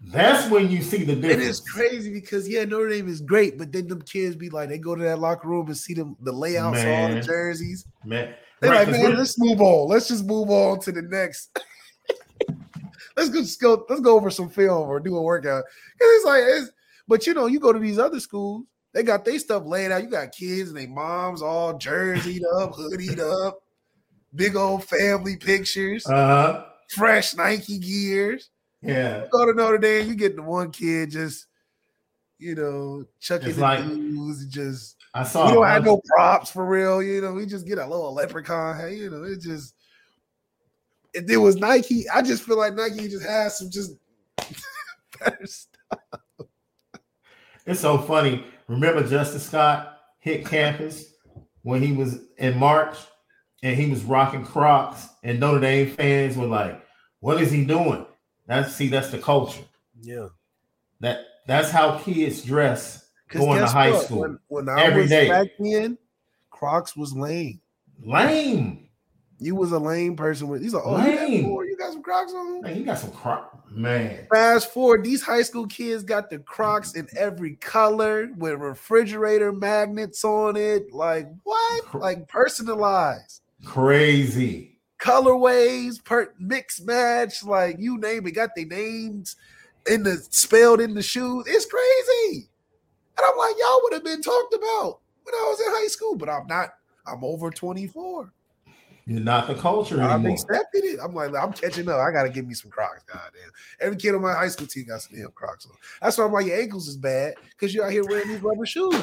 [0.02, 1.44] that's when you see the difference.
[1.44, 4.70] It is crazy because yeah, Notre Dame is great, but then them kids be like,
[4.70, 7.22] they go to that locker room and see them the layouts man, of all the
[7.22, 7.86] jerseys.
[8.06, 9.90] Man, they're right, like, man, let's move on.
[9.90, 11.60] Let's just move on to the next.
[13.20, 15.64] Let's go, just go let's go over some film or do a workout.
[16.00, 16.72] It's like it's,
[17.08, 20.04] but you know, you go to these other schools, they got their stuff laid out.
[20.04, 23.60] You got kids and their moms all jerseyed up, hoodied up,
[24.36, 26.66] big old family pictures, uh-huh.
[26.90, 28.50] fresh Nike gears.
[28.82, 29.24] Yeah.
[29.24, 31.48] You go to Notre Dame, you get the one kid just,
[32.38, 33.84] you know, chucking it's the like,
[34.50, 35.48] just I saw.
[35.48, 37.04] We don't have no props for real.
[37.04, 38.78] You know, we just get a little leprechaun.
[38.78, 39.74] Hey, you know, it just
[41.28, 43.94] it was Nike, I just feel like Nike just has some just
[45.20, 46.00] better stuff.
[47.66, 48.44] It's so funny.
[48.68, 51.14] Remember Justin Scott hit campus
[51.64, 52.98] when he was in March
[53.64, 56.82] and he was rocking Crocs, and Notre Dame fans were like,
[57.20, 58.06] "What is he doing?"
[58.48, 59.64] That's see, that's the culture.
[60.02, 60.28] Yeah,
[61.02, 64.06] that that's how kids dress going to high what?
[64.06, 64.22] school.
[64.22, 65.30] When, when I every was day.
[65.30, 65.98] back then,
[66.50, 67.62] Crocs was lame.
[68.02, 68.89] Lame.
[69.40, 70.62] You was a lame person with.
[70.62, 71.46] He's like, oh, lame.
[71.46, 72.62] You, got you got some Crocs on.
[72.62, 74.28] Man, you got some Crocs, man.
[74.34, 80.26] Fast forward, these high school kids got the Crocs in every color with refrigerator magnets
[80.26, 80.92] on it.
[80.92, 81.96] Like what?
[81.96, 83.42] Like personalized.
[83.66, 88.32] Crazy colorways, per mix match, like you name it.
[88.32, 89.38] Got their names
[89.90, 91.46] in the spelled in the shoes.
[91.48, 92.50] It's crazy.
[93.18, 96.16] And I'm like, y'all would have been talked about when I was in high school,
[96.16, 96.70] but I'm not.
[97.08, 98.32] I'm over 24.
[99.10, 100.34] You're not the culture I've anymore.
[100.34, 101.00] accepted it.
[101.04, 102.00] I'm like, I'm catching up.
[102.00, 103.02] I gotta give me some Crocs.
[103.12, 103.50] Goddamn.
[103.80, 105.72] Every kid on my high school team got some damn Crocs on.
[106.00, 108.68] That's why I'm like, your ankles is bad because you're out here wearing these rubber
[108.68, 108.94] shoes.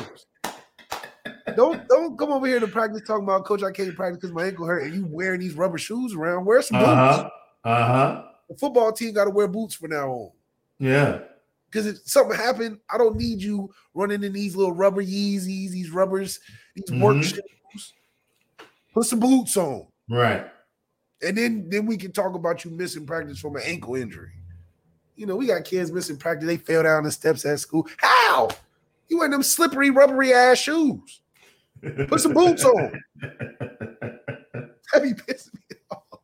[1.56, 3.64] don't don't come over here to practice talking about coach.
[3.64, 6.44] I can't practice because my ankle hurt, and you wearing these rubber shoes around.
[6.44, 6.88] Wear some boots.
[6.88, 7.28] Uh
[7.64, 7.68] huh.
[7.68, 8.24] Uh.
[8.48, 10.30] The football team got to wear boots from now on.
[10.78, 11.18] Yeah.
[11.68, 15.90] Because if something happened, I don't need you running in these little rubber Yeezys, these
[15.90, 16.38] rubbers,
[16.76, 17.24] these work Mhm.
[17.24, 17.92] shoes.
[18.94, 19.88] Put some boots on.
[20.08, 20.46] Right.
[21.22, 24.32] And then then we can talk about you missing practice from an ankle injury.
[25.16, 26.46] You know, we got kids missing practice.
[26.46, 27.88] They fell down the steps at school.
[27.98, 28.48] How?
[29.08, 31.20] You wearing them slippery, rubbery ass shoes.
[32.08, 32.92] Put some boots on.
[34.92, 36.20] That be pissing me off.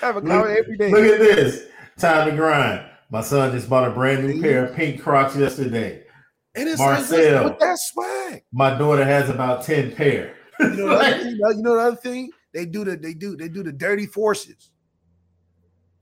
[0.00, 0.90] Have a Look- every day.
[0.90, 1.64] Look at this.
[1.98, 2.84] Time to grind.
[3.10, 6.04] My son just bought a brand new pair of pink Crocs yesterday.
[6.54, 7.34] and it's Marcel.
[7.44, 8.42] like, with that swag.
[8.52, 10.34] My daughter has about 10 pair.
[10.60, 12.30] You know, the other thing, you know the other thing?
[12.52, 14.70] They do the they do they do the dirty forces.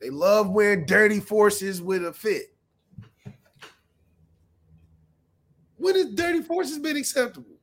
[0.00, 2.54] They love wearing dirty forces with a fit.
[5.76, 7.56] When has dirty forces been acceptable?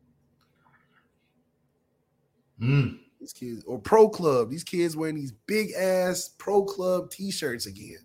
[2.61, 2.99] Mm.
[3.19, 7.99] These kids or pro club, these kids wearing these big ass pro club t-shirts again.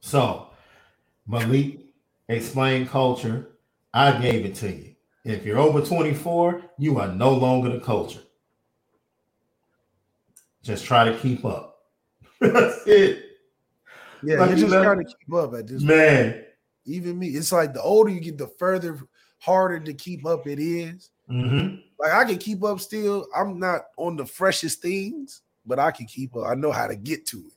[0.00, 0.50] So,
[1.26, 1.80] Malik,
[2.28, 3.48] explain culture.
[3.94, 4.94] I gave it to you.
[5.24, 8.20] If you're over 24, you are no longer the culture.
[10.68, 11.78] Just try to keep up.
[12.42, 13.24] That's it.
[14.22, 15.82] Yeah, Like you're just know- trying to keep up at this.
[15.82, 16.44] Man.
[16.84, 19.00] Even me, it's like the older you get, the further
[19.38, 21.08] harder to keep up it is.
[21.26, 23.26] hmm Like I can keep up still.
[23.34, 26.46] I'm not on the freshest things, but I can keep up.
[26.46, 27.54] I know how to get to it.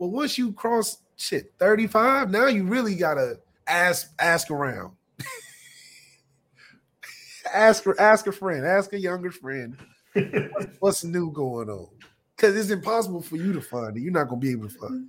[0.00, 4.92] But once you cross shit 35, now you really gotta ask ask around.
[7.52, 9.76] ask ask a friend, ask a younger friend.
[10.14, 11.88] What's, what's new going on?
[12.36, 14.00] Because it's impossible for you to find it.
[14.00, 15.08] You're not gonna be able to find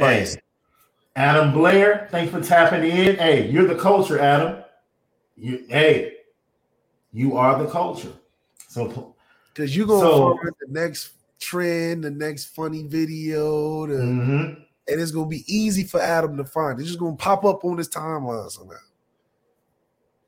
[0.00, 0.26] Hey,
[1.16, 3.16] Adam Blair, thanks for tapping in.
[3.16, 4.64] Hey, you're the culture, Adam.
[5.36, 6.14] You, hey,
[7.12, 8.12] you are the culture.
[8.68, 9.14] So,
[9.52, 14.64] Because you're gonna So- find the next trend, the next funny video, the, mhm.
[14.88, 16.78] and it's gonna be easy for Adam to find.
[16.78, 18.76] It's just gonna pop up on his timeline somehow.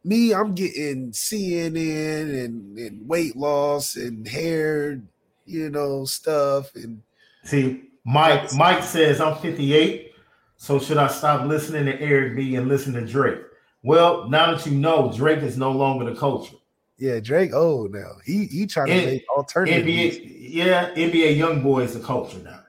[0.05, 5.01] Me, I'm getting CNN and, and weight loss and hair,
[5.47, 6.75] you know, stuff.
[6.75, 7.03] And
[7.45, 8.53] see, Mike.
[8.55, 10.13] Mike says I'm 58.
[10.57, 13.41] So should I stop listening to Eric B and listen to Drake?
[13.83, 16.55] Well, now that you know, Drake is no longer the culture.
[16.99, 18.13] yeah, Drake old now.
[18.25, 19.85] He he trying to N- make alternative.
[19.85, 20.23] music.
[20.27, 22.61] Yeah, NBA YoungBoy is the culture now.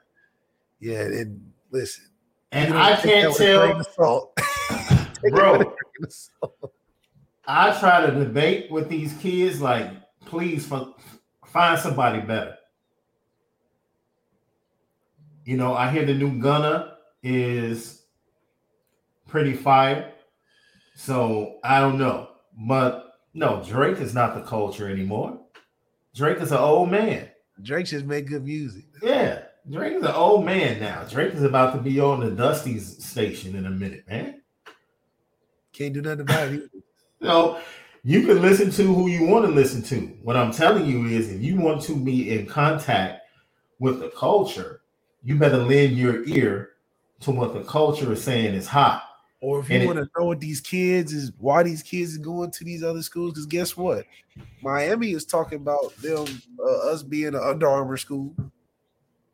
[0.79, 2.05] Yeah, and listen.
[2.51, 4.35] And I can't that with a grain tell, of salt.
[4.37, 5.51] Take it bro.
[5.53, 6.73] with a grain of salt.
[7.45, 9.89] I try to debate with these kids, like,
[10.25, 12.55] please find somebody better.
[15.45, 18.03] You know, I hear the new Gunna is
[19.27, 20.13] pretty fire.
[20.95, 22.29] So I don't know.
[22.57, 25.39] But no, Drake is not the culture anymore.
[26.15, 27.29] Drake is an old man.
[27.61, 28.85] Drake just make good music.
[29.01, 29.43] Yeah.
[29.69, 31.03] Drake is an old man now.
[31.05, 34.41] Drake is about to be on the Dusty's station in a minute, man.
[35.71, 36.69] Can't do nothing about it.
[37.19, 37.61] You know,
[38.03, 40.07] you can listen to who you want to listen to.
[40.23, 43.21] What I'm telling you is, if you want to be in contact
[43.79, 44.81] with the culture,
[45.23, 46.71] you better lend your ear
[47.21, 49.03] to what the culture is saying is hot.
[49.41, 52.15] Or if you And it- want to know what these kids is, why these kids
[52.17, 54.05] are going to these other schools, because guess what?
[54.61, 56.25] Miami is talking about them,
[56.59, 58.33] uh, us being an Under Armour school.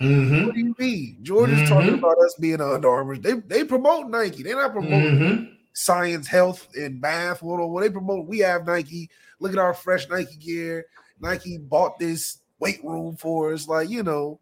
[0.01, 0.45] Mm-hmm.
[0.45, 1.17] What do you mean?
[1.23, 1.97] Jordan's talking Mhm.
[1.99, 3.17] about us being an Under Armour.
[3.17, 4.43] They they promote Nike.
[4.43, 5.43] They're not promoting Mm-hmm.
[5.73, 7.43] science, health, and math.
[7.43, 8.25] What what they promote?
[8.27, 9.09] We have Nike.
[9.39, 10.85] Look at our fresh Nike gear.
[11.19, 13.67] Nike bought this weight room for us.
[13.67, 14.39] Like you know,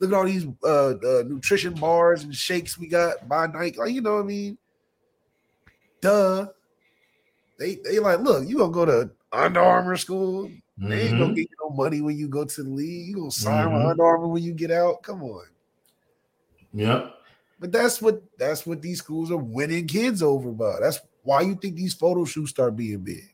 [0.00, 3.78] look at all these uh, uh nutrition bars and shakes we got by Nike.
[3.78, 4.58] Like you know what I mean?
[6.00, 6.46] Duh.
[7.58, 8.48] They they like look.
[8.48, 10.50] You gonna go to Under Armour school?
[10.78, 11.36] They ain't gonna Mhm.
[11.36, 13.08] get no money when you go to the league.
[13.08, 13.90] You gonna sign with Mhm.
[13.90, 15.02] Under Armour when you get out?
[15.02, 15.44] Come on.
[16.72, 17.14] Yep.
[17.58, 20.78] But that's what that's what these schools are winning kids over by.
[20.80, 23.24] That's why you think these photo shoots start being big.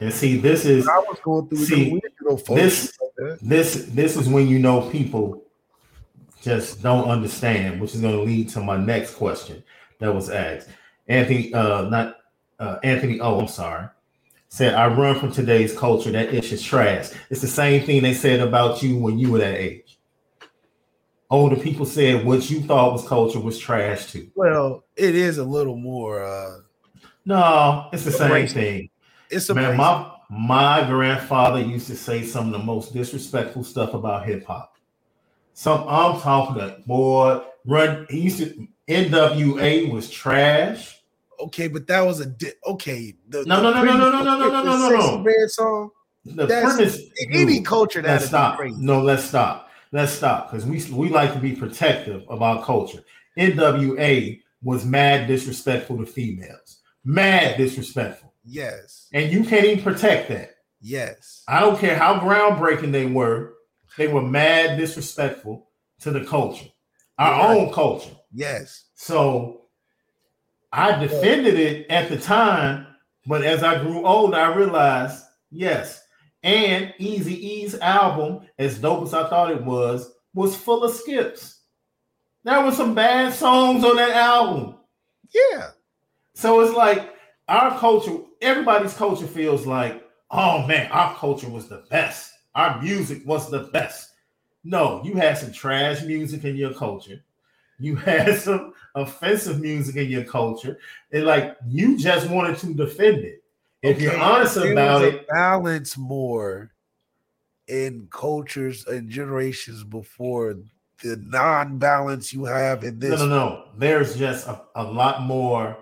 [0.00, 1.92] And see, this is I was going through See, it.
[1.92, 5.44] We didn't go photo this- like this this is when you know people
[6.46, 9.64] just don't understand, which is going to lead to my next question
[9.98, 10.68] that was asked.
[11.08, 12.18] Anthony, uh, not
[12.60, 13.18] uh, Anthony.
[13.18, 13.88] Oh, I'm sorry.
[14.48, 16.12] Said I run from today's culture.
[16.12, 17.10] That ish is trash.
[17.30, 19.98] It's the same thing they said about you when you were that age.
[21.28, 24.30] Older people said what you thought was culture was trash too.
[24.36, 26.24] Well, it is a little more.
[26.24, 26.58] uh
[27.24, 28.90] No, it's the same thing.
[29.30, 33.94] It's a Man, my my grandfather used to say some of the most disrespectful stuff
[33.94, 34.75] about hip hop.
[35.58, 38.06] Some I'm talking about boy, run.
[38.10, 41.00] He used to NWA was trash.
[41.40, 43.14] okay, but that was a di- okay.
[43.30, 45.22] The, No, the no, no, no, no, no, no, no, no, no, no, no.
[45.22, 45.90] Red song.
[46.26, 47.00] The That's- premise.
[47.32, 48.58] Any dude, culture let's that stop.
[48.58, 48.76] crazy.
[48.78, 49.70] No, let's stop.
[49.92, 53.02] Let's stop because we we like to be protective of our culture.
[53.38, 56.80] NWA was mad disrespectful to females.
[57.02, 60.56] Mad disrespectful, Yes, and you can't even protect that.
[60.82, 61.44] yes.
[61.48, 63.54] I don't care how groundbreaking they were,
[63.96, 65.68] they were mad disrespectful
[66.00, 66.66] to the culture,
[67.18, 67.56] our Right.
[67.58, 68.14] own culture.
[68.32, 68.84] Yes.
[68.94, 69.62] So
[70.72, 72.86] I defended it at the time,
[73.26, 76.02] but as I grew older, I realized yes.
[76.42, 81.60] And Eazy-E's album, as dope as I thought it was, was full of skips.
[82.44, 84.76] There were some bad songs on that album.
[85.34, 85.70] Yeah.
[86.34, 87.14] So it's like
[87.48, 92.32] our culture, everybody's culture feels like, oh man, our culture was the best.
[92.56, 94.14] Our music was the best.
[94.64, 97.22] No, you had some trash music in your culture.
[97.78, 100.78] You had some offensive music in your culture.
[101.12, 103.42] And like you just wanted to defend it.
[103.82, 106.72] If you're honest about it, balance more
[107.68, 110.56] in cultures and generations before
[111.02, 113.10] the non-balance you have in this.
[113.10, 113.26] no, no.
[113.26, 113.64] no.
[113.76, 115.76] There's just a, a lot more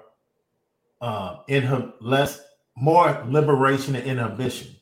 [1.01, 2.41] uh inhib less
[2.77, 4.74] more liberation and inhibition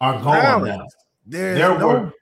[0.00, 0.86] are gone now.
[1.26, 2.12] There's There no, were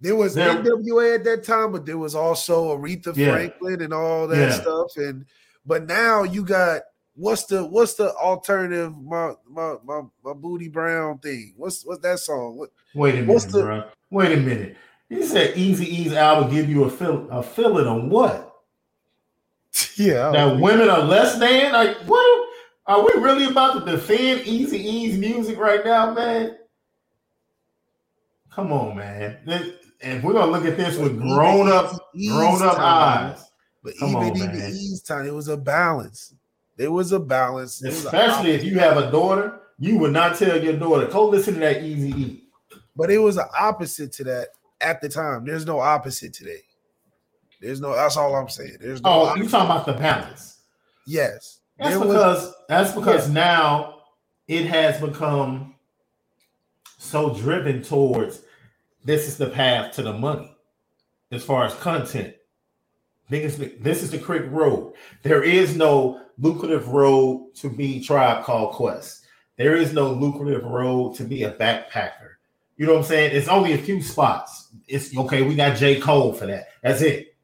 [0.00, 3.32] there was there- NWA at that time, but there was also Aretha Yeah.
[3.32, 4.52] Franklin and all that Yeah.
[4.60, 4.96] stuff.
[4.96, 5.24] And
[5.64, 6.82] but now you got
[7.14, 11.54] what's the what's the alternative my my my, my booty brown thing?
[11.56, 12.56] What's what's that song?
[12.58, 13.84] What Wait a minute, the- bro.
[14.10, 14.76] Wait a minute.
[15.08, 18.52] You said Easy E's album give you a fill a feeling on what?
[19.96, 21.72] yeah, That women are less than?
[21.72, 22.48] Like what?
[22.86, 26.56] Are, are we really about to defend Eazy-E's music right now, man?
[28.56, 29.38] Come on, man.
[29.46, 31.90] This- And we're gonna look at this with grown up,
[32.28, 33.44] grown up time, eyes.
[33.82, 34.74] But Come even on, even man.
[35.06, 36.34] Time, it was a balance.
[36.76, 37.80] There was a balance.
[37.80, 41.54] Was Especially if you have a daughter, you would not tell your daughter, go listen
[41.54, 42.42] to that Easy E.
[42.94, 44.48] But it was an opposite to that
[44.82, 45.44] at the time.
[45.46, 46.60] There's no opposite today.
[47.62, 47.94] There's no.
[47.94, 48.76] That's all I'm saying.
[48.80, 49.30] There's no.
[49.30, 50.58] Oh, you talking about the balance.
[51.06, 51.60] yes.
[51.78, 54.02] That's There was- because that's because now
[54.48, 55.74] it has become
[56.98, 58.42] so driven towards
[59.06, 60.54] this is the path to the money
[61.30, 62.34] as far as content.
[63.28, 64.94] This is the, this is the quick road.
[65.22, 69.24] There is no lucrative road to be tribe called Quest.
[69.56, 72.34] There is no lucrative road to be a backpacker.
[72.76, 73.34] You know what I'm saying?
[73.34, 74.68] It's only a few spots.
[74.86, 75.42] It's okay.
[75.42, 75.98] We got J.
[75.98, 76.68] Cole for that.
[76.82, 77.34] That's it.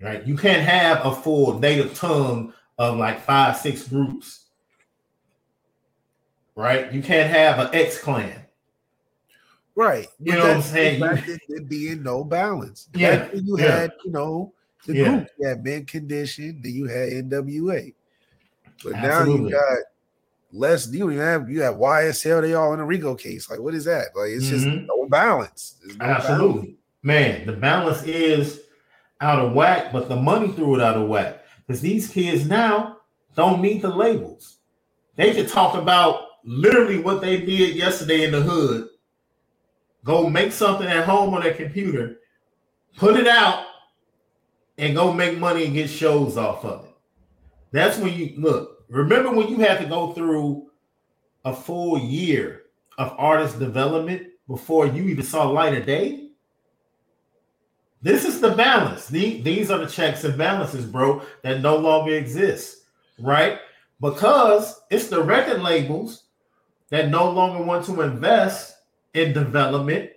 [0.00, 0.26] Right?
[0.26, 4.46] You can't have a full native tongue of like five, six groups.
[6.56, 6.92] Right?
[6.92, 8.43] You can't have an X clan.
[9.76, 10.06] Right.
[10.20, 11.00] You But know what I'm saying?
[11.00, 12.88] that there being no balance.
[12.94, 13.80] Yeah, you yeah.
[13.80, 14.52] had, you know,
[14.86, 15.04] the Yeah.
[15.16, 15.28] group.
[15.38, 17.92] You had men condition, then you had NWA.
[18.84, 19.78] But now you got
[20.52, 20.88] less.
[20.92, 22.40] You even have you have YSL.
[22.42, 23.50] They all in a RICO case.
[23.50, 24.08] Like, what is that?
[24.14, 24.86] Like, it's just Mhm.
[24.86, 25.76] no balance.
[25.84, 26.24] No balance.
[26.26, 26.76] Absolutely.
[27.02, 28.60] man, the balance is
[29.20, 31.44] out of whack, but the money threw it out of whack.
[31.66, 32.98] Because these kids now
[33.36, 34.58] don't need the labels.
[35.16, 38.88] They can talk about literally what they did yesterday in the hood.
[40.04, 42.20] Go make something at home on their computer,
[42.96, 43.64] put it out,
[44.78, 46.94] and go make money and get shows off of it.
[47.72, 48.84] That's when you look.
[48.88, 50.70] Remember when you had to go through
[51.44, 52.64] a full year
[52.98, 56.28] of artist development before you even saw light of day?
[58.02, 59.06] This is the balance.
[59.06, 62.82] These are the checks and balances, bro, that no longer exist,
[63.18, 63.58] right?
[64.00, 66.24] Because it's the record labels
[66.90, 68.73] that no longer want to invest
[69.14, 70.10] in development.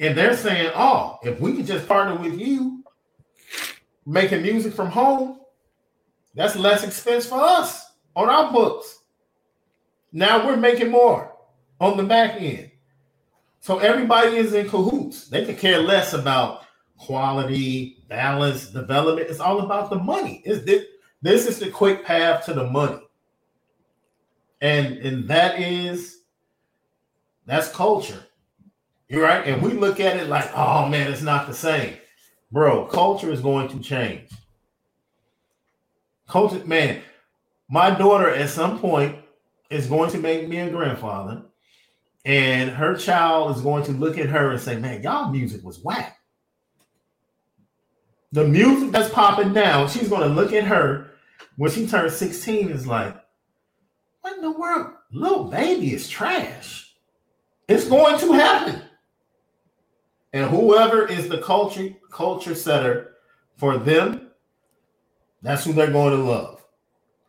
[0.00, 2.84] And they're saying, oh, if we can just partner with you,
[4.06, 5.40] making music from home,
[6.34, 9.00] that's less expense for us on our books.
[10.12, 11.34] Now we're making more
[11.80, 12.70] on the back end.
[13.60, 15.28] So everybody is in cahoots.
[15.28, 16.62] They could care less about
[16.96, 19.28] quality, balance, development.
[19.28, 20.42] It's all about the money.
[20.44, 20.84] Is this,
[21.22, 23.00] this is the quick path to the money.
[24.60, 26.17] And and that is
[27.48, 28.22] that's culture.
[29.08, 29.46] You're right.
[29.46, 31.96] And we look at it like, oh man, it's not the same.
[32.52, 34.28] Bro, culture is going to change.
[36.28, 37.00] Culture, man,
[37.70, 39.16] my daughter at some point
[39.70, 41.42] is going to make me a grandfather,
[42.26, 45.82] and her child is going to look at her and say, Man, y'all music was
[45.82, 46.18] whack.
[48.32, 51.12] The music that's popping now, she's going to look at her
[51.56, 53.16] when she turns 16 is like,
[54.20, 54.92] What in the world?
[55.10, 56.87] Little baby is trash.
[57.68, 58.82] It's going to happen.
[60.32, 63.16] And whoever is the culture culture setter
[63.56, 64.30] for them,
[65.42, 66.64] that's who they're going to love.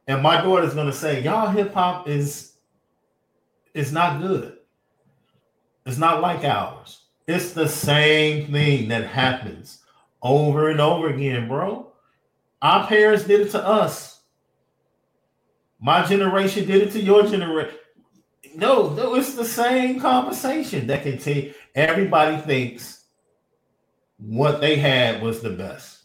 [0.08, 2.58] And my daughter's going to say, "Y'all hip hop is
[3.74, 4.58] is not good.
[5.86, 7.06] It's not like ours.
[7.28, 9.80] It's the same thing that happens
[10.22, 11.92] over and over again, bro.
[12.62, 14.22] Our parents did it to us.
[15.80, 17.76] My generation did it to your generation.
[18.56, 23.06] No, no, it's the same conversation that can take everybody thinks
[24.18, 26.04] what they had was the best.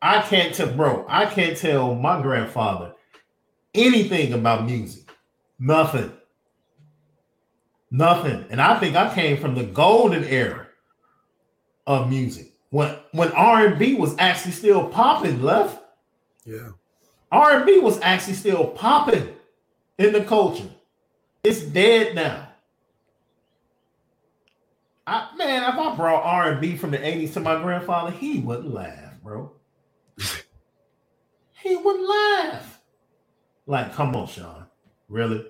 [0.00, 1.06] I can't tell, bro.
[1.08, 2.94] I can't tell my grandfather
[3.74, 5.10] anything about music.
[5.58, 6.12] Nothing.
[7.90, 8.44] Nothing.
[8.50, 10.66] And I think I came from the golden era
[11.86, 15.42] of music when when R and B was actually still popping.
[15.42, 15.80] Left.
[16.44, 16.70] Yeah.
[17.30, 19.28] R and B was actually still popping
[19.98, 20.68] in the culture.
[21.44, 22.48] It's dead now.
[25.06, 28.38] I, man, if I brought R and B from the '80s to my grandfather, he
[28.38, 29.52] wouldn't laugh, bro.
[31.62, 32.80] he wouldn't laugh.
[33.66, 34.66] Like, come on, Shaun,
[35.08, 35.44] really?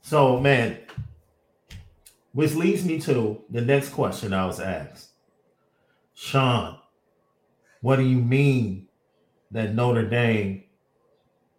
[0.00, 0.78] So, man,
[2.32, 5.10] which leads me to the next question I was asked,
[6.14, 6.78] Shaun.
[7.82, 8.88] What do you mean
[9.50, 10.64] that Notre Dame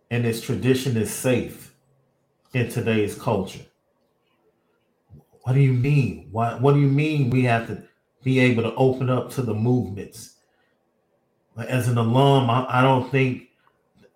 [0.10, 1.67] and its tradition is safe
[2.54, 3.66] in today's culture?
[5.44, 6.30] What do you mean?
[6.32, 7.84] What What do you mean we have to
[8.24, 10.36] be able to open up to the movements?
[11.58, 13.50] As an alum, I, I don't think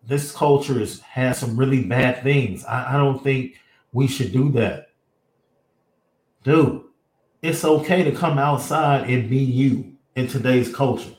[0.08, 2.66] this culture is has some really bad things.
[2.66, 3.56] I, I don't think
[3.94, 4.90] we should do that.
[6.44, 6.84] Dude,
[7.42, 11.16] it's okay to come outside and be you in today's culture.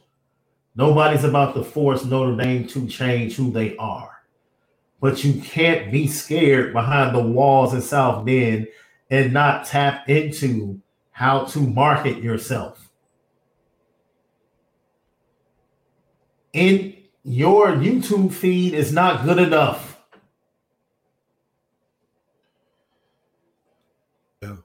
[0.77, 4.12] Nobody's about to force Notre Dame to change who they are.
[5.03, 8.69] But you can't be scared behind the walls in South Bend
[9.11, 10.81] and not tap into
[11.11, 12.89] how to market yourself.
[16.53, 20.01] In your YouTube feed is not good enough.
[24.41, 24.57] Yeah.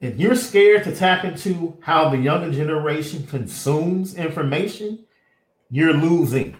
[0.00, 5.04] If you're scared to tap into how the younger generation consumes information,
[5.68, 6.56] you're losing.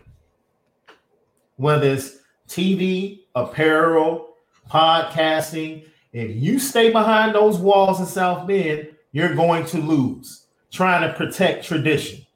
[1.55, 2.20] Whether it's
[2.51, 4.35] TV, apparel,
[4.69, 11.09] podcasting, if you stay behind those walls in South Bend, you're going to lose trying
[11.09, 12.27] to protect tradition.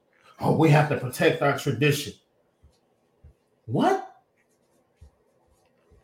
[0.40, 2.12] Oh, we have to protect our tradition.
[3.66, 4.08] What?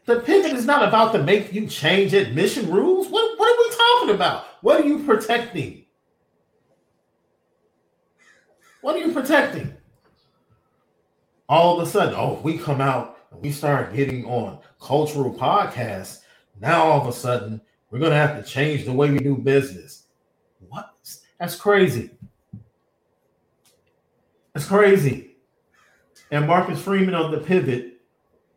[0.07, 3.09] The pivot is not about to make you change admission rules.
[3.09, 4.45] What, what are we talking about?
[4.61, 5.85] What are you protecting?
[8.81, 9.75] What are you protecting?
[11.49, 16.21] All of a sudden, oh, we come out we start getting on cultural podcasts
[16.61, 17.61] now all of a sudden,
[17.91, 20.05] we're going to have to change the way we do business.
[20.69, 20.91] What?
[21.39, 22.11] That's crazy.
[24.53, 25.37] That's crazy.
[26.31, 28.01] And Marcus Freeman on the pivot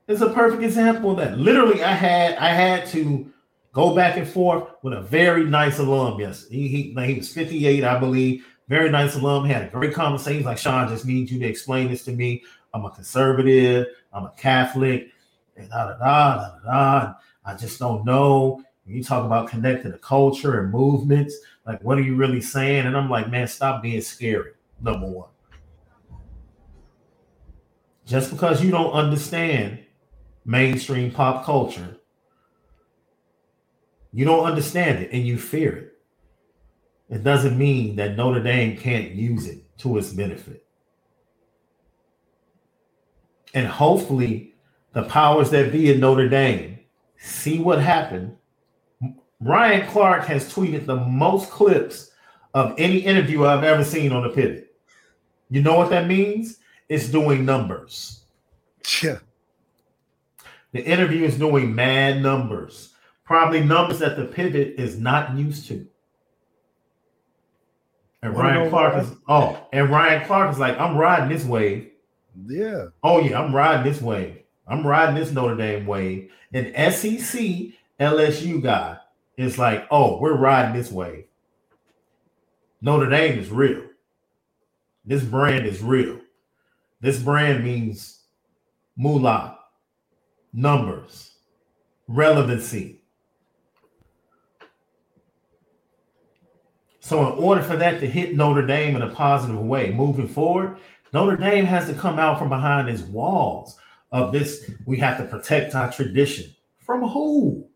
[0.08, 1.40] is a perfect example of that.
[1.40, 3.32] Literally, I had I had to
[3.72, 6.20] go back and forth with a very nice alum.
[6.20, 8.46] Yes, he he, he was 58, I believe.
[8.68, 10.44] very nice alum, had a great conversation.
[10.44, 12.44] Like, Shaun, just need you to explain this to me.
[12.74, 15.10] I'm a conservative, I'm a Catholic,
[15.58, 17.14] and da da da da da.
[17.46, 18.64] I just don't know.
[18.86, 21.36] When you talk about connecting to culture and movements,
[21.66, 22.86] like what are you really saying?
[22.86, 24.52] And I'm like, man, stop being scary.
[24.82, 25.30] Number one.
[28.06, 29.80] Just because you don't understand
[30.46, 31.98] mainstream pop culture,
[34.12, 35.90] you don't understand it and you fear it.
[37.10, 40.63] It doesn't mean that Notre Dame can't use it to its benefit.
[43.54, 44.54] And hopefully,
[44.94, 46.80] the powers that be in Notre Dame
[47.18, 48.36] see what happened.
[49.40, 52.12] Ryan Clark has tweeted the most clips
[52.54, 54.76] of any interview I've ever seen on the pivot.
[55.50, 56.60] You know what that means?
[56.90, 58.24] It's doing numbers.
[59.02, 59.20] Yeah.
[60.72, 62.94] The interview is doing mad numbers,
[63.26, 65.88] probably numbers that the pivot is not used to.
[68.22, 71.92] And Ryan Clark is oh, and Ryan Clark is like, I'm riding this wave.
[72.48, 72.86] Yeah.
[73.04, 74.40] Oh yeah, I'm riding this wave.
[74.68, 76.32] I'm riding this Notre Dame wave.
[76.54, 77.42] An SEC
[78.00, 78.98] LSU guy
[79.38, 81.26] is like, oh, we're riding this wave.
[82.82, 83.84] Notre Dame is real.
[85.06, 86.20] This brand is real.
[87.02, 88.22] This brand means
[88.96, 89.60] moolah,
[90.54, 91.32] numbers,
[92.08, 93.02] relevancy.
[97.02, 100.78] So, in order for that to hit Notre Dame in a positive way moving forward,
[101.14, 103.78] Notre Dame has to come out from behind its walls
[104.12, 104.70] of this.
[104.86, 106.54] We have to protect our tradition.
[106.80, 107.68] From who?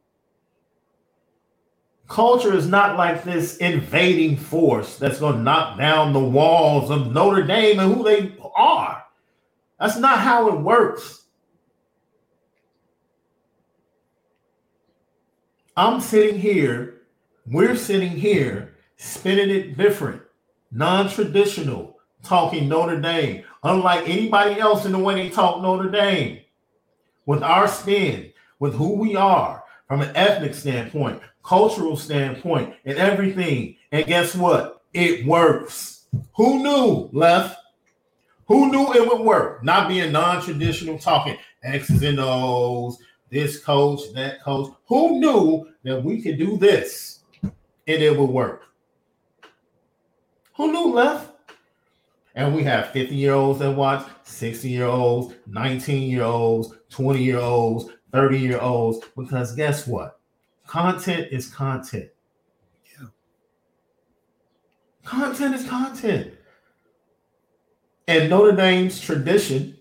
[2.07, 7.11] Culture is not like this invading force that's going to knock down the walls of
[7.11, 9.03] Notre Dame and who they are.
[9.79, 11.25] That's not how it works.
[15.75, 17.01] I'm sitting here,
[17.45, 20.23] we're sitting here, spinning it different,
[20.71, 21.96] non traditional,
[22.27, 26.41] talking Notre Dame, unlike anybody else in the way they talk Notre Dame.
[27.25, 33.75] With our spin, with who we are, from an ethnic standpoint, cultural standpoint, and everything.
[33.91, 34.81] And guess what?
[34.93, 36.05] It works.
[36.35, 37.57] Who knew, left?
[38.47, 39.63] Who knew it would work?
[39.63, 42.97] Not being non-traditional, talking X's and O's,
[43.29, 44.73] this coach, that coach.
[44.87, 47.53] Who knew that we could do this and
[47.87, 48.63] it would work?
[50.55, 51.33] Who knew left?
[52.37, 57.21] And we have 50 year olds that watch, 60 year olds, 19 year olds, 20
[57.21, 59.03] year olds, 30 year olds.
[59.17, 60.19] Because guess what?
[60.67, 62.09] Content is content.
[62.93, 63.07] Yeah.
[65.03, 66.35] Content is content.
[68.07, 69.75] And Notre Dame's tradition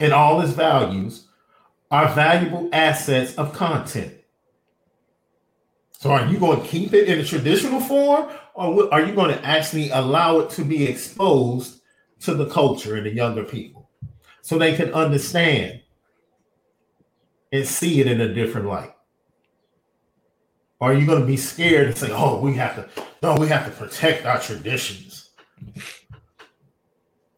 [0.00, 1.26] and all its values
[1.90, 4.14] are valuable assets of content.
[6.02, 9.30] So, are you going to keep it in a traditional form, or are you going
[9.30, 11.80] to actually allow it to be exposed
[12.22, 13.88] to the culture and the younger people
[14.40, 15.80] so they can understand
[17.52, 18.90] and see it in a different light?
[20.80, 23.46] Or are you going to be scared and say, "Oh, we have to, no, we
[23.46, 25.30] have to protect our traditions"?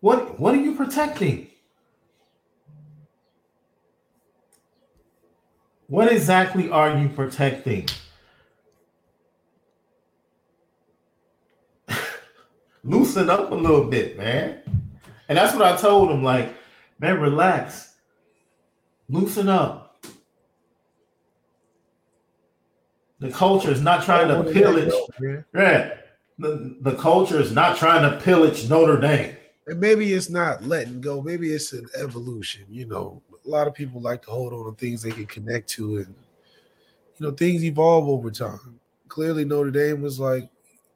[0.01, 1.49] What what are you protecting?
[5.87, 7.89] What exactly are you protecting?
[12.85, 14.61] Loosen up a little bit, man.
[15.28, 16.22] And that's what I told him.
[16.22, 16.55] Like,
[16.99, 17.95] man, relax.
[19.09, 20.05] Loosen up.
[23.20, 24.93] The culture is not trying to pillage.
[25.55, 25.95] Yeah,
[26.39, 29.37] The, the culture is not trying to pillage Notre Dame.
[29.66, 31.22] And maybe it's not letting go.
[31.22, 32.64] Maybe it's an evolution.
[32.68, 35.68] You know, a lot of people like to hold on to things they can connect
[35.70, 36.14] to, and
[37.18, 38.78] you know, things evolve over time.
[39.09, 40.51] Clearly, Notre Dame was like,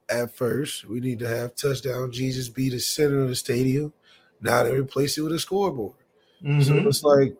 [0.09, 3.93] at first, we need to have touchdown Jesus be the center of the stadium.
[4.41, 5.95] Now they replace it with a scoreboard.
[6.43, 6.61] Mm-hmm.
[6.61, 7.35] So it's like,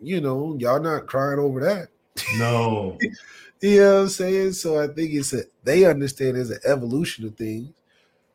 [0.00, 1.88] you know, y'all not crying over that.
[2.36, 2.98] No.
[3.60, 4.52] you know what I'm saying?
[4.52, 7.70] So I think it's a they understand there's an evolution of things,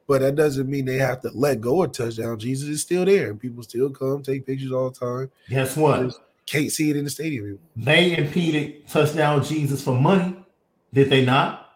[0.07, 2.39] but that doesn't mean they have to let go of touchdown.
[2.39, 5.31] Jesus is still there, and people still come take pictures all the time.
[5.49, 6.13] Guess what?
[6.45, 7.61] Can't see it in the stadium anymore.
[7.75, 10.37] They impeded touchdown Jesus for money,
[10.93, 11.67] did they not?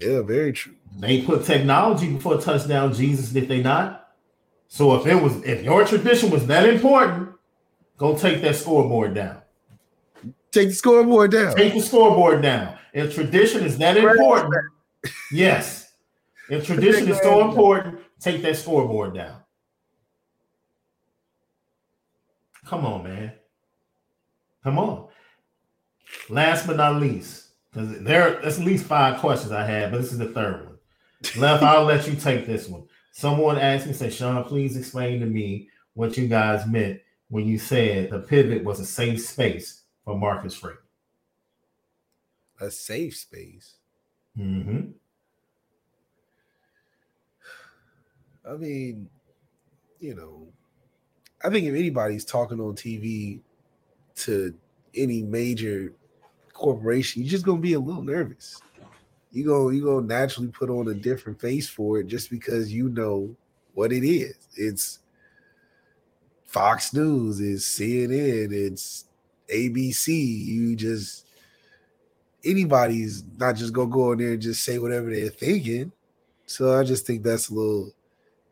[0.00, 0.74] Yeah, very true.
[0.98, 4.08] They put technology before touchdown Jesus, did they not?
[4.68, 7.30] So if it was if your tradition was that important,
[7.96, 9.42] go take that scoreboard down.
[10.52, 11.54] Take the scoreboard down.
[11.56, 12.76] Take the scoreboard down.
[12.92, 14.54] If tradition is that important,
[15.30, 15.92] yes.
[16.48, 19.36] If tradition is so important, take that scoreboard down.
[22.64, 23.32] Come on, man.
[24.62, 25.08] Come on.
[26.28, 30.12] Last but not least, because there there's at least five questions I had, but this
[30.12, 30.69] is the third one.
[31.36, 32.84] Left, I'll let you take this one.
[33.12, 37.58] Someone asked me, said, Shaun, please explain to me what you guys meant when you
[37.58, 40.78] said the pivot was a safe space for Marcus Freeman.
[42.60, 43.76] A safe space.
[44.38, 44.90] Mm-hmm.
[48.48, 49.08] I mean,
[49.98, 50.48] you know,
[51.44, 53.40] I think if anybody's talking on TV
[54.16, 54.54] to
[54.94, 55.92] any major
[56.52, 58.60] corporation, you're just gonna be a little nervous.
[59.32, 62.88] You go, you go naturally put on a different face for it just because you
[62.88, 63.34] know
[63.74, 64.34] what it is.
[64.56, 64.98] It's
[66.44, 69.04] Fox News, it's CNN, it's
[69.52, 70.08] ABC.
[70.08, 71.26] You just
[72.44, 75.92] anybody's not just gonna go in there and just say whatever they're thinking.
[76.46, 77.92] So I just think that's a little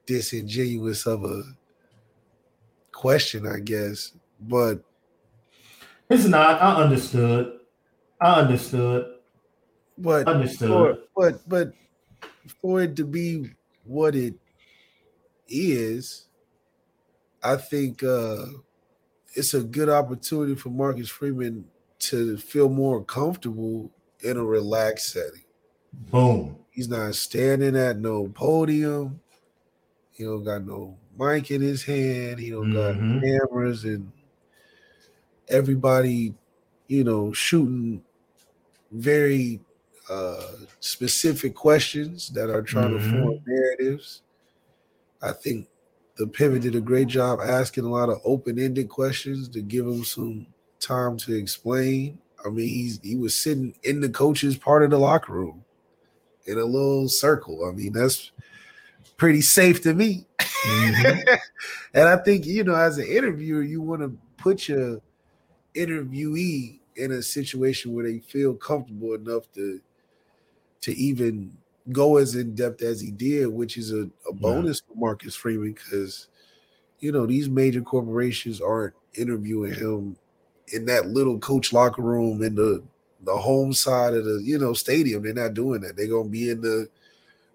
[0.07, 1.43] disingenuous of a
[2.93, 4.12] question, I guess.
[4.41, 4.81] But
[6.09, 6.62] it's not.
[6.62, 7.59] I understood.
[8.20, 9.18] I understood.
[9.99, 10.68] But understood.
[10.68, 11.72] For, but but
[12.61, 13.51] for it to be
[13.84, 14.34] what it
[15.49, 16.26] is,
[17.42, 18.46] I think uh
[19.34, 21.64] it's a good opportunity for Marcus Freeman
[21.99, 23.90] to feel more comfortable
[24.20, 25.44] in a relaxed setting.
[25.92, 26.57] Boom.
[26.70, 29.20] He's not standing at no podium.
[30.12, 32.38] He don't got no mic in his hand.
[32.38, 33.20] He don't mm-hmm.
[33.20, 34.11] got cameras and
[35.49, 36.34] everybody,
[36.86, 38.03] you know, shooting
[38.90, 39.61] very
[40.11, 40.42] uh
[40.80, 43.12] specific questions that are trying mm-hmm.
[43.12, 44.22] to form narratives.
[45.22, 45.68] I think
[46.16, 50.04] the pivot did a great job asking a lot of open-ended questions to give him
[50.04, 50.46] some
[50.80, 52.18] time to explain.
[52.44, 55.64] I mean, he's he was sitting in the coach's part of the locker room
[56.46, 57.68] in a little circle.
[57.68, 58.32] I mean, that's
[59.16, 60.26] pretty safe to me.
[60.38, 61.34] Mm-hmm.
[61.94, 65.00] and I think, you know, as an interviewer, you want to put your
[65.74, 69.80] interviewee in a situation where they feel comfortable enough to
[70.83, 71.53] to even
[71.93, 74.95] go as in depth as he did, which is a, a bonus yeah.
[74.95, 76.29] for Marcus Freeman because
[77.01, 80.16] you know these major corporations aren't interviewing him
[80.72, 82.83] in that little coach locker room in the
[83.24, 85.22] the home side of the you know stadium.
[85.22, 85.97] They're not doing that.
[85.97, 86.89] They're gonna be in the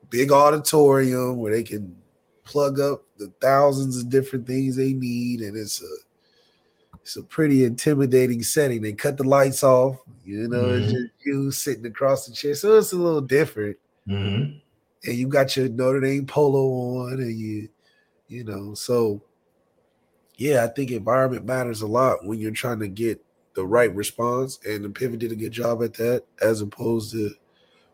[0.09, 1.95] big auditorium where they can
[2.43, 5.95] plug up the thousands of different things they need, and it's a
[7.03, 8.81] it's a pretty intimidating setting.
[8.81, 10.83] They cut the lights off, you know, mm-hmm.
[10.83, 13.75] it's just you sitting across the chair, so it's a little different.
[14.07, 14.57] Mm-hmm.
[15.05, 17.67] And you got your Notre Dame polo on, and you,
[18.29, 19.21] you know, so
[20.37, 23.21] yeah, I think environment matters a lot when you're trying to get
[23.53, 27.31] the right response, and the pivot did a good job at that, as opposed to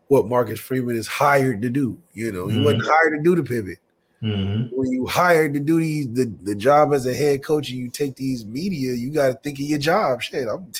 [0.06, 1.98] what Marcus Freeman is hired to do.
[2.12, 2.60] You know, mm-hmm.
[2.60, 3.78] he wasn't hired to do the pivot.
[4.22, 4.76] Mm-hmm.
[4.76, 7.88] When you hired to do these the, the job as a head coach and you
[7.88, 10.20] take these media, you got to think of your job.
[10.20, 10.70] Shit, I'm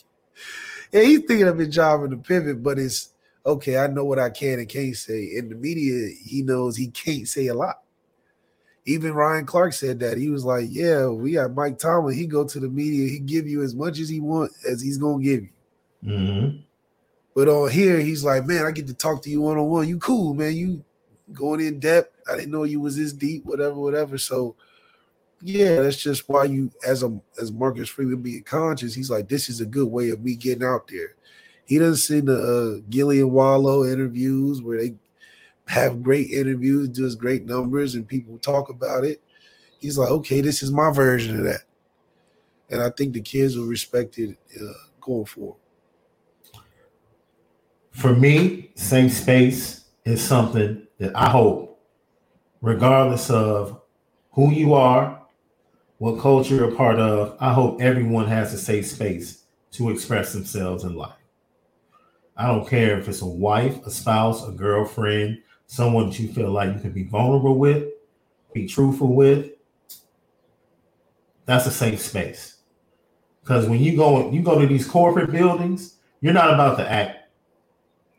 [0.92, 3.10] yeah, he's thinking of his job in the pivot, but it's
[3.46, 3.78] okay.
[3.78, 5.30] I know what I can and can't say.
[5.36, 7.80] In the media, he knows he can't say a lot.
[8.84, 12.16] Even Ryan Clark said that he was like, "Yeah, we got Mike Tomlin.
[12.16, 13.08] He go to the media.
[13.08, 15.50] He give you as much as he want as he's gonna give you."
[16.04, 16.58] Mm-hmm.
[17.34, 19.88] But on here, he's like, man, I get to talk to you one on one.
[19.88, 20.56] You cool, man.
[20.56, 20.84] You
[21.32, 22.14] going in depth.
[22.30, 24.18] I didn't know you was this deep, whatever, whatever.
[24.18, 24.56] So
[25.40, 29.48] yeah, that's just why you as a as Marcus Freeman being conscious, he's like, this
[29.48, 31.14] is a good way of me getting out there.
[31.64, 34.94] He doesn't see the uh, Gillie Wallo interviews where they
[35.66, 39.20] have great interviews, does great numbers, and people talk about it.
[39.78, 41.62] He's like, okay, this is my version of that,
[42.70, 45.58] and I think the kids will respect it uh, going forward
[47.98, 51.80] for me, safe space is something that I hope,
[52.60, 53.80] regardless of
[54.32, 55.22] who you are,
[55.98, 60.32] what culture you're a part of, I hope everyone has a safe space to express
[60.32, 61.12] themselves in life.
[62.36, 66.50] I don't care if it's a wife, a spouse, a girlfriend, someone that you feel
[66.50, 67.88] like you can be vulnerable with,
[68.52, 69.50] be truthful with.
[71.46, 72.58] That's a safe space.
[73.42, 77.30] Because when you go you go to these corporate buildings, you're not about to act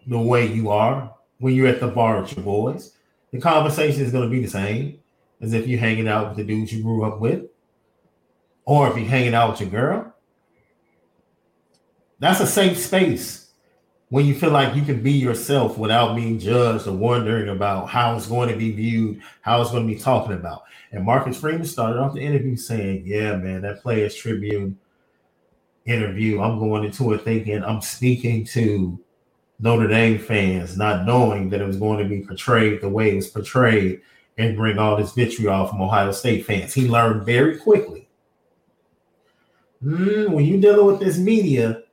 [0.08, 2.94] the way you are when you're at the bar with your boys.
[3.32, 5.00] The conversation is going to be the same
[5.42, 7.46] as if you're hanging out with the dudes you grew up with,
[8.66, 10.14] or if you're hanging out with your girl.
[12.20, 13.50] That's a safe space
[14.10, 18.16] when you feel like you can be yourself without being judged or wondering about how
[18.16, 20.64] it's going to be viewed, how it's going to be talking about.
[20.92, 24.78] And Marcus Freeman started off the interview saying, Yeah, man, that Players Tribune
[25.86, 29.00] interview, I'm going into it thinking I'm speaking to
[29.60, 33.16] Notre Dame fans, not knowing that it was going to be portrayed the way it
[33.16, 34.02] was portrayed
[34.38, 36.74] and bring all this vitriol from Ohio State fans.
[36.74, 38.08] He learned very quickly.
[39.84, 41.84] Mm, when you're dealing with this media,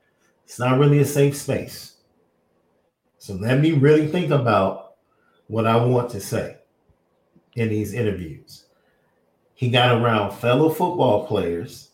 [0.44, 1.96] it's not really a safe space.
[3.18, 4.94] So let me really think about
[5.48, 6.58] what I want to say.
[7.56, 8.66] in these interviews.
[9.54, 11.90] He got around fellow football players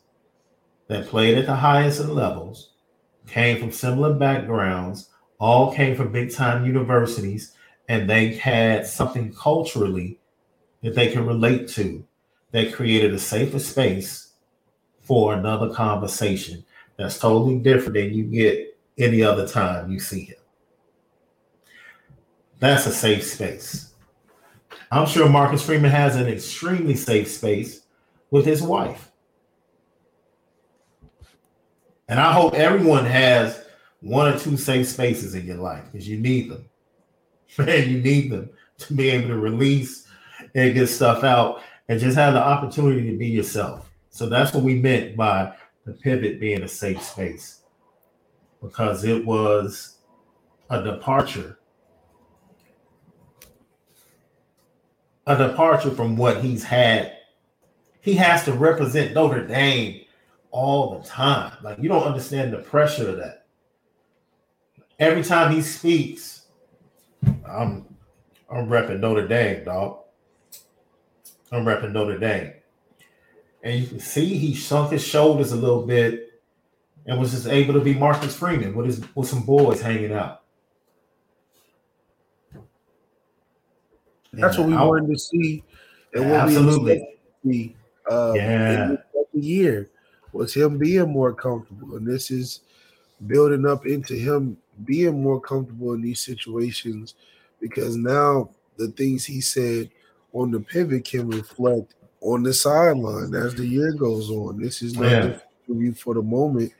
[0.88, 2.72] that played at the highest levels,
[3.28, 5.08] came from similar backgrounds,
[5.42, 7.52] all came from big time universities,
[7.88, 10.20] and they had something culturally
[10.82, 12.04] that they can relate to
[12.52, 14.34] that created a safer space
[15.00, 16.64] for another conversation
[16.96, 20.36] that's totally different than you get any other time you see him.
[22.60, 23.94] That's a safe space.
[24.92, 27.80] I'm sure Marcus Freeman has an extremely safe space
[28.30, 29.10] with his wife.
[32.08, 33.61] And I hope everyone has
[34.02, 36.68] one or two safe spaces in your life because you need them.
[37.58, 40.06] Man, you need them to be able to release
[40.54, 43.90] and get stuff out and just have the opportunity to be yourself.
[44.10, 45.54] So that's what we meant by
[45.86, 47.62] the pivot being a safe space
[48.60, 49.98] because it was
[50.70, 51.58] a departure
[55.26, 57.16] a departure from what he's had.
[58.00, 60.04] He has to represent Notre Dame
[60.50, 61.56] all the time.
[61.62, 63.41] Like you don't understand the pressure of that.
[65.02, 66.46] Every time he speaks,
[67.44, 67.84] I'm
[68.48, 69.98] I'm repping Notre Dame, dog.
[71.50, 72.52] I'm repping Notre Dame.
[73.64, 76.40] And you can see he sunk his shoulders a little bit
[77.04, 80.42] and was just able to be Marcus Freeman with his with some boys hanging out.
[84.32, 85.64] That's what we I, wanted to see,
[86.14, 87.16] and what absolutely.
[87.42, 87.76] we see
[88.08, 88.96] uh, yeah.
[89.34, 89.90] the year
[90.32, 92.60] was him being more comfortable, and this is
[93.26, 97.14] building up into him being more comfortable in these situations
[97.60, 99.90] because now the things he said
[100.32, 104.60] on the pivot can reflect on the sideline as the year goes on.
[104.60, 105.38] This is not yeah.
[105.68, 106.72] the for the moment.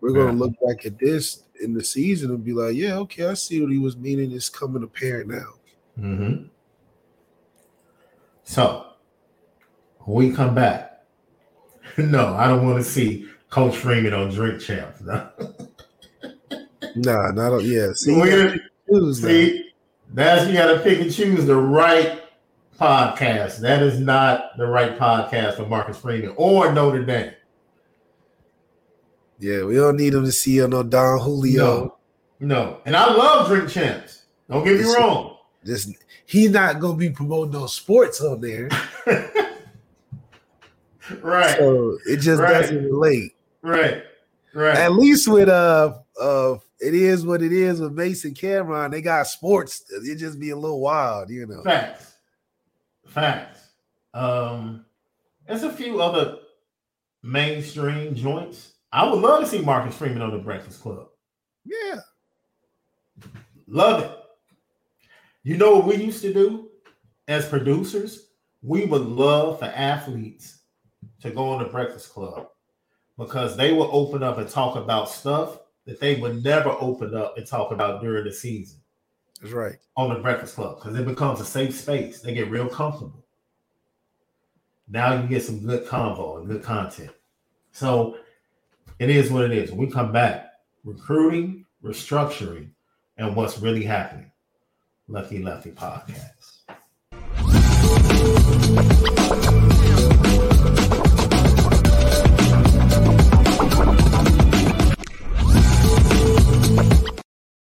[0.00, 3.26] We're going to look back at this in the season and be like, yeah, okay,
[3.26, 4.32] I see what he was meaning.
[4.32, 5.54] It's coming apparent now.
[5.98, 6.44] Mm-hmm.
[8.44, 8.86] So
[9.98, 11.04] when we come back,
[11.98, 15.00] no, I don't want to see Coach Freeman on Drink Champs.
[15.00, 15.28] No.
[16.96, 17.92] nah, not yeah.
[17.94, 18.14] See,
[18.88, 19.70] choose, see
[20.12, 22.22] that's you got to pick and choose the right
[22.78, 23.58] podcast.
[23.60, 27.32] That is not the right podcast for Marcus Freeman or Notre Dame.
[29.38, 31.96] Yeah, we don't need him to see on no Don Julio.
[32.40, 32.80] No, no.
[32.86, 34.24] And I love Drink Champs.
[34.50, 35.36] Don't get me wrong.
[35.64, 35.90] Just
[36.26, 38.68] he's not gonna be promoting no sports on there.
[41.20, 41.58] right.
[41.58, 42.52] So it just right.
[42.52, 43.34] doesn't relate.
[43.62, 44.02] Right.
[44.58, 44.76] Right.
[44.76, 48.90] At least with uh uh it is what it is with Mason Cam'ron.
[48.90, 49.84] They got sports.
[49.88, 51.62] It just be a little wild, you know.
[51.62, 52.14] Facts.
[53.06, 53.60] Facts.
[54.14, 54.84] Um,
[55.46, 56.38] there's a few other
[57.22, 58.72] mainstream joints.
[58.92, 61.06] I would love to see Marcus Freeman on the Breakfast Club.
[61.64, 62.00] Yeah.
[63.68, 64.10] Love it.
[65.44, 66.68] You know what we used to do
[67.28, 68.30] as producers?
[68.62, 70.62] We would love for athletes
[71.20, 72.48] to go on the Breakfast Club
[73.18, 77.36] because they will open up and talk about stuff that they would never open up
[77.36, 78.78] and talk about during the season.
[79.42, 79.76] That's right.
[79.96, 82.20] On the Breakfast Club because it becomes a safe space.
[82.20, 83.24] They get real comfortable.
[84.88, 87.10] Now you get some good convo and good content.
[87.72, 88.18] So
[88.98, 89.70] it is what it is.
[89.70, 90.52] When we come back,
[90.84, 92.70] recruiting, restructuring,
[93.16, 94.30] and what's really happening.
[95.08, 96.58] Lucky Lefty Podcast.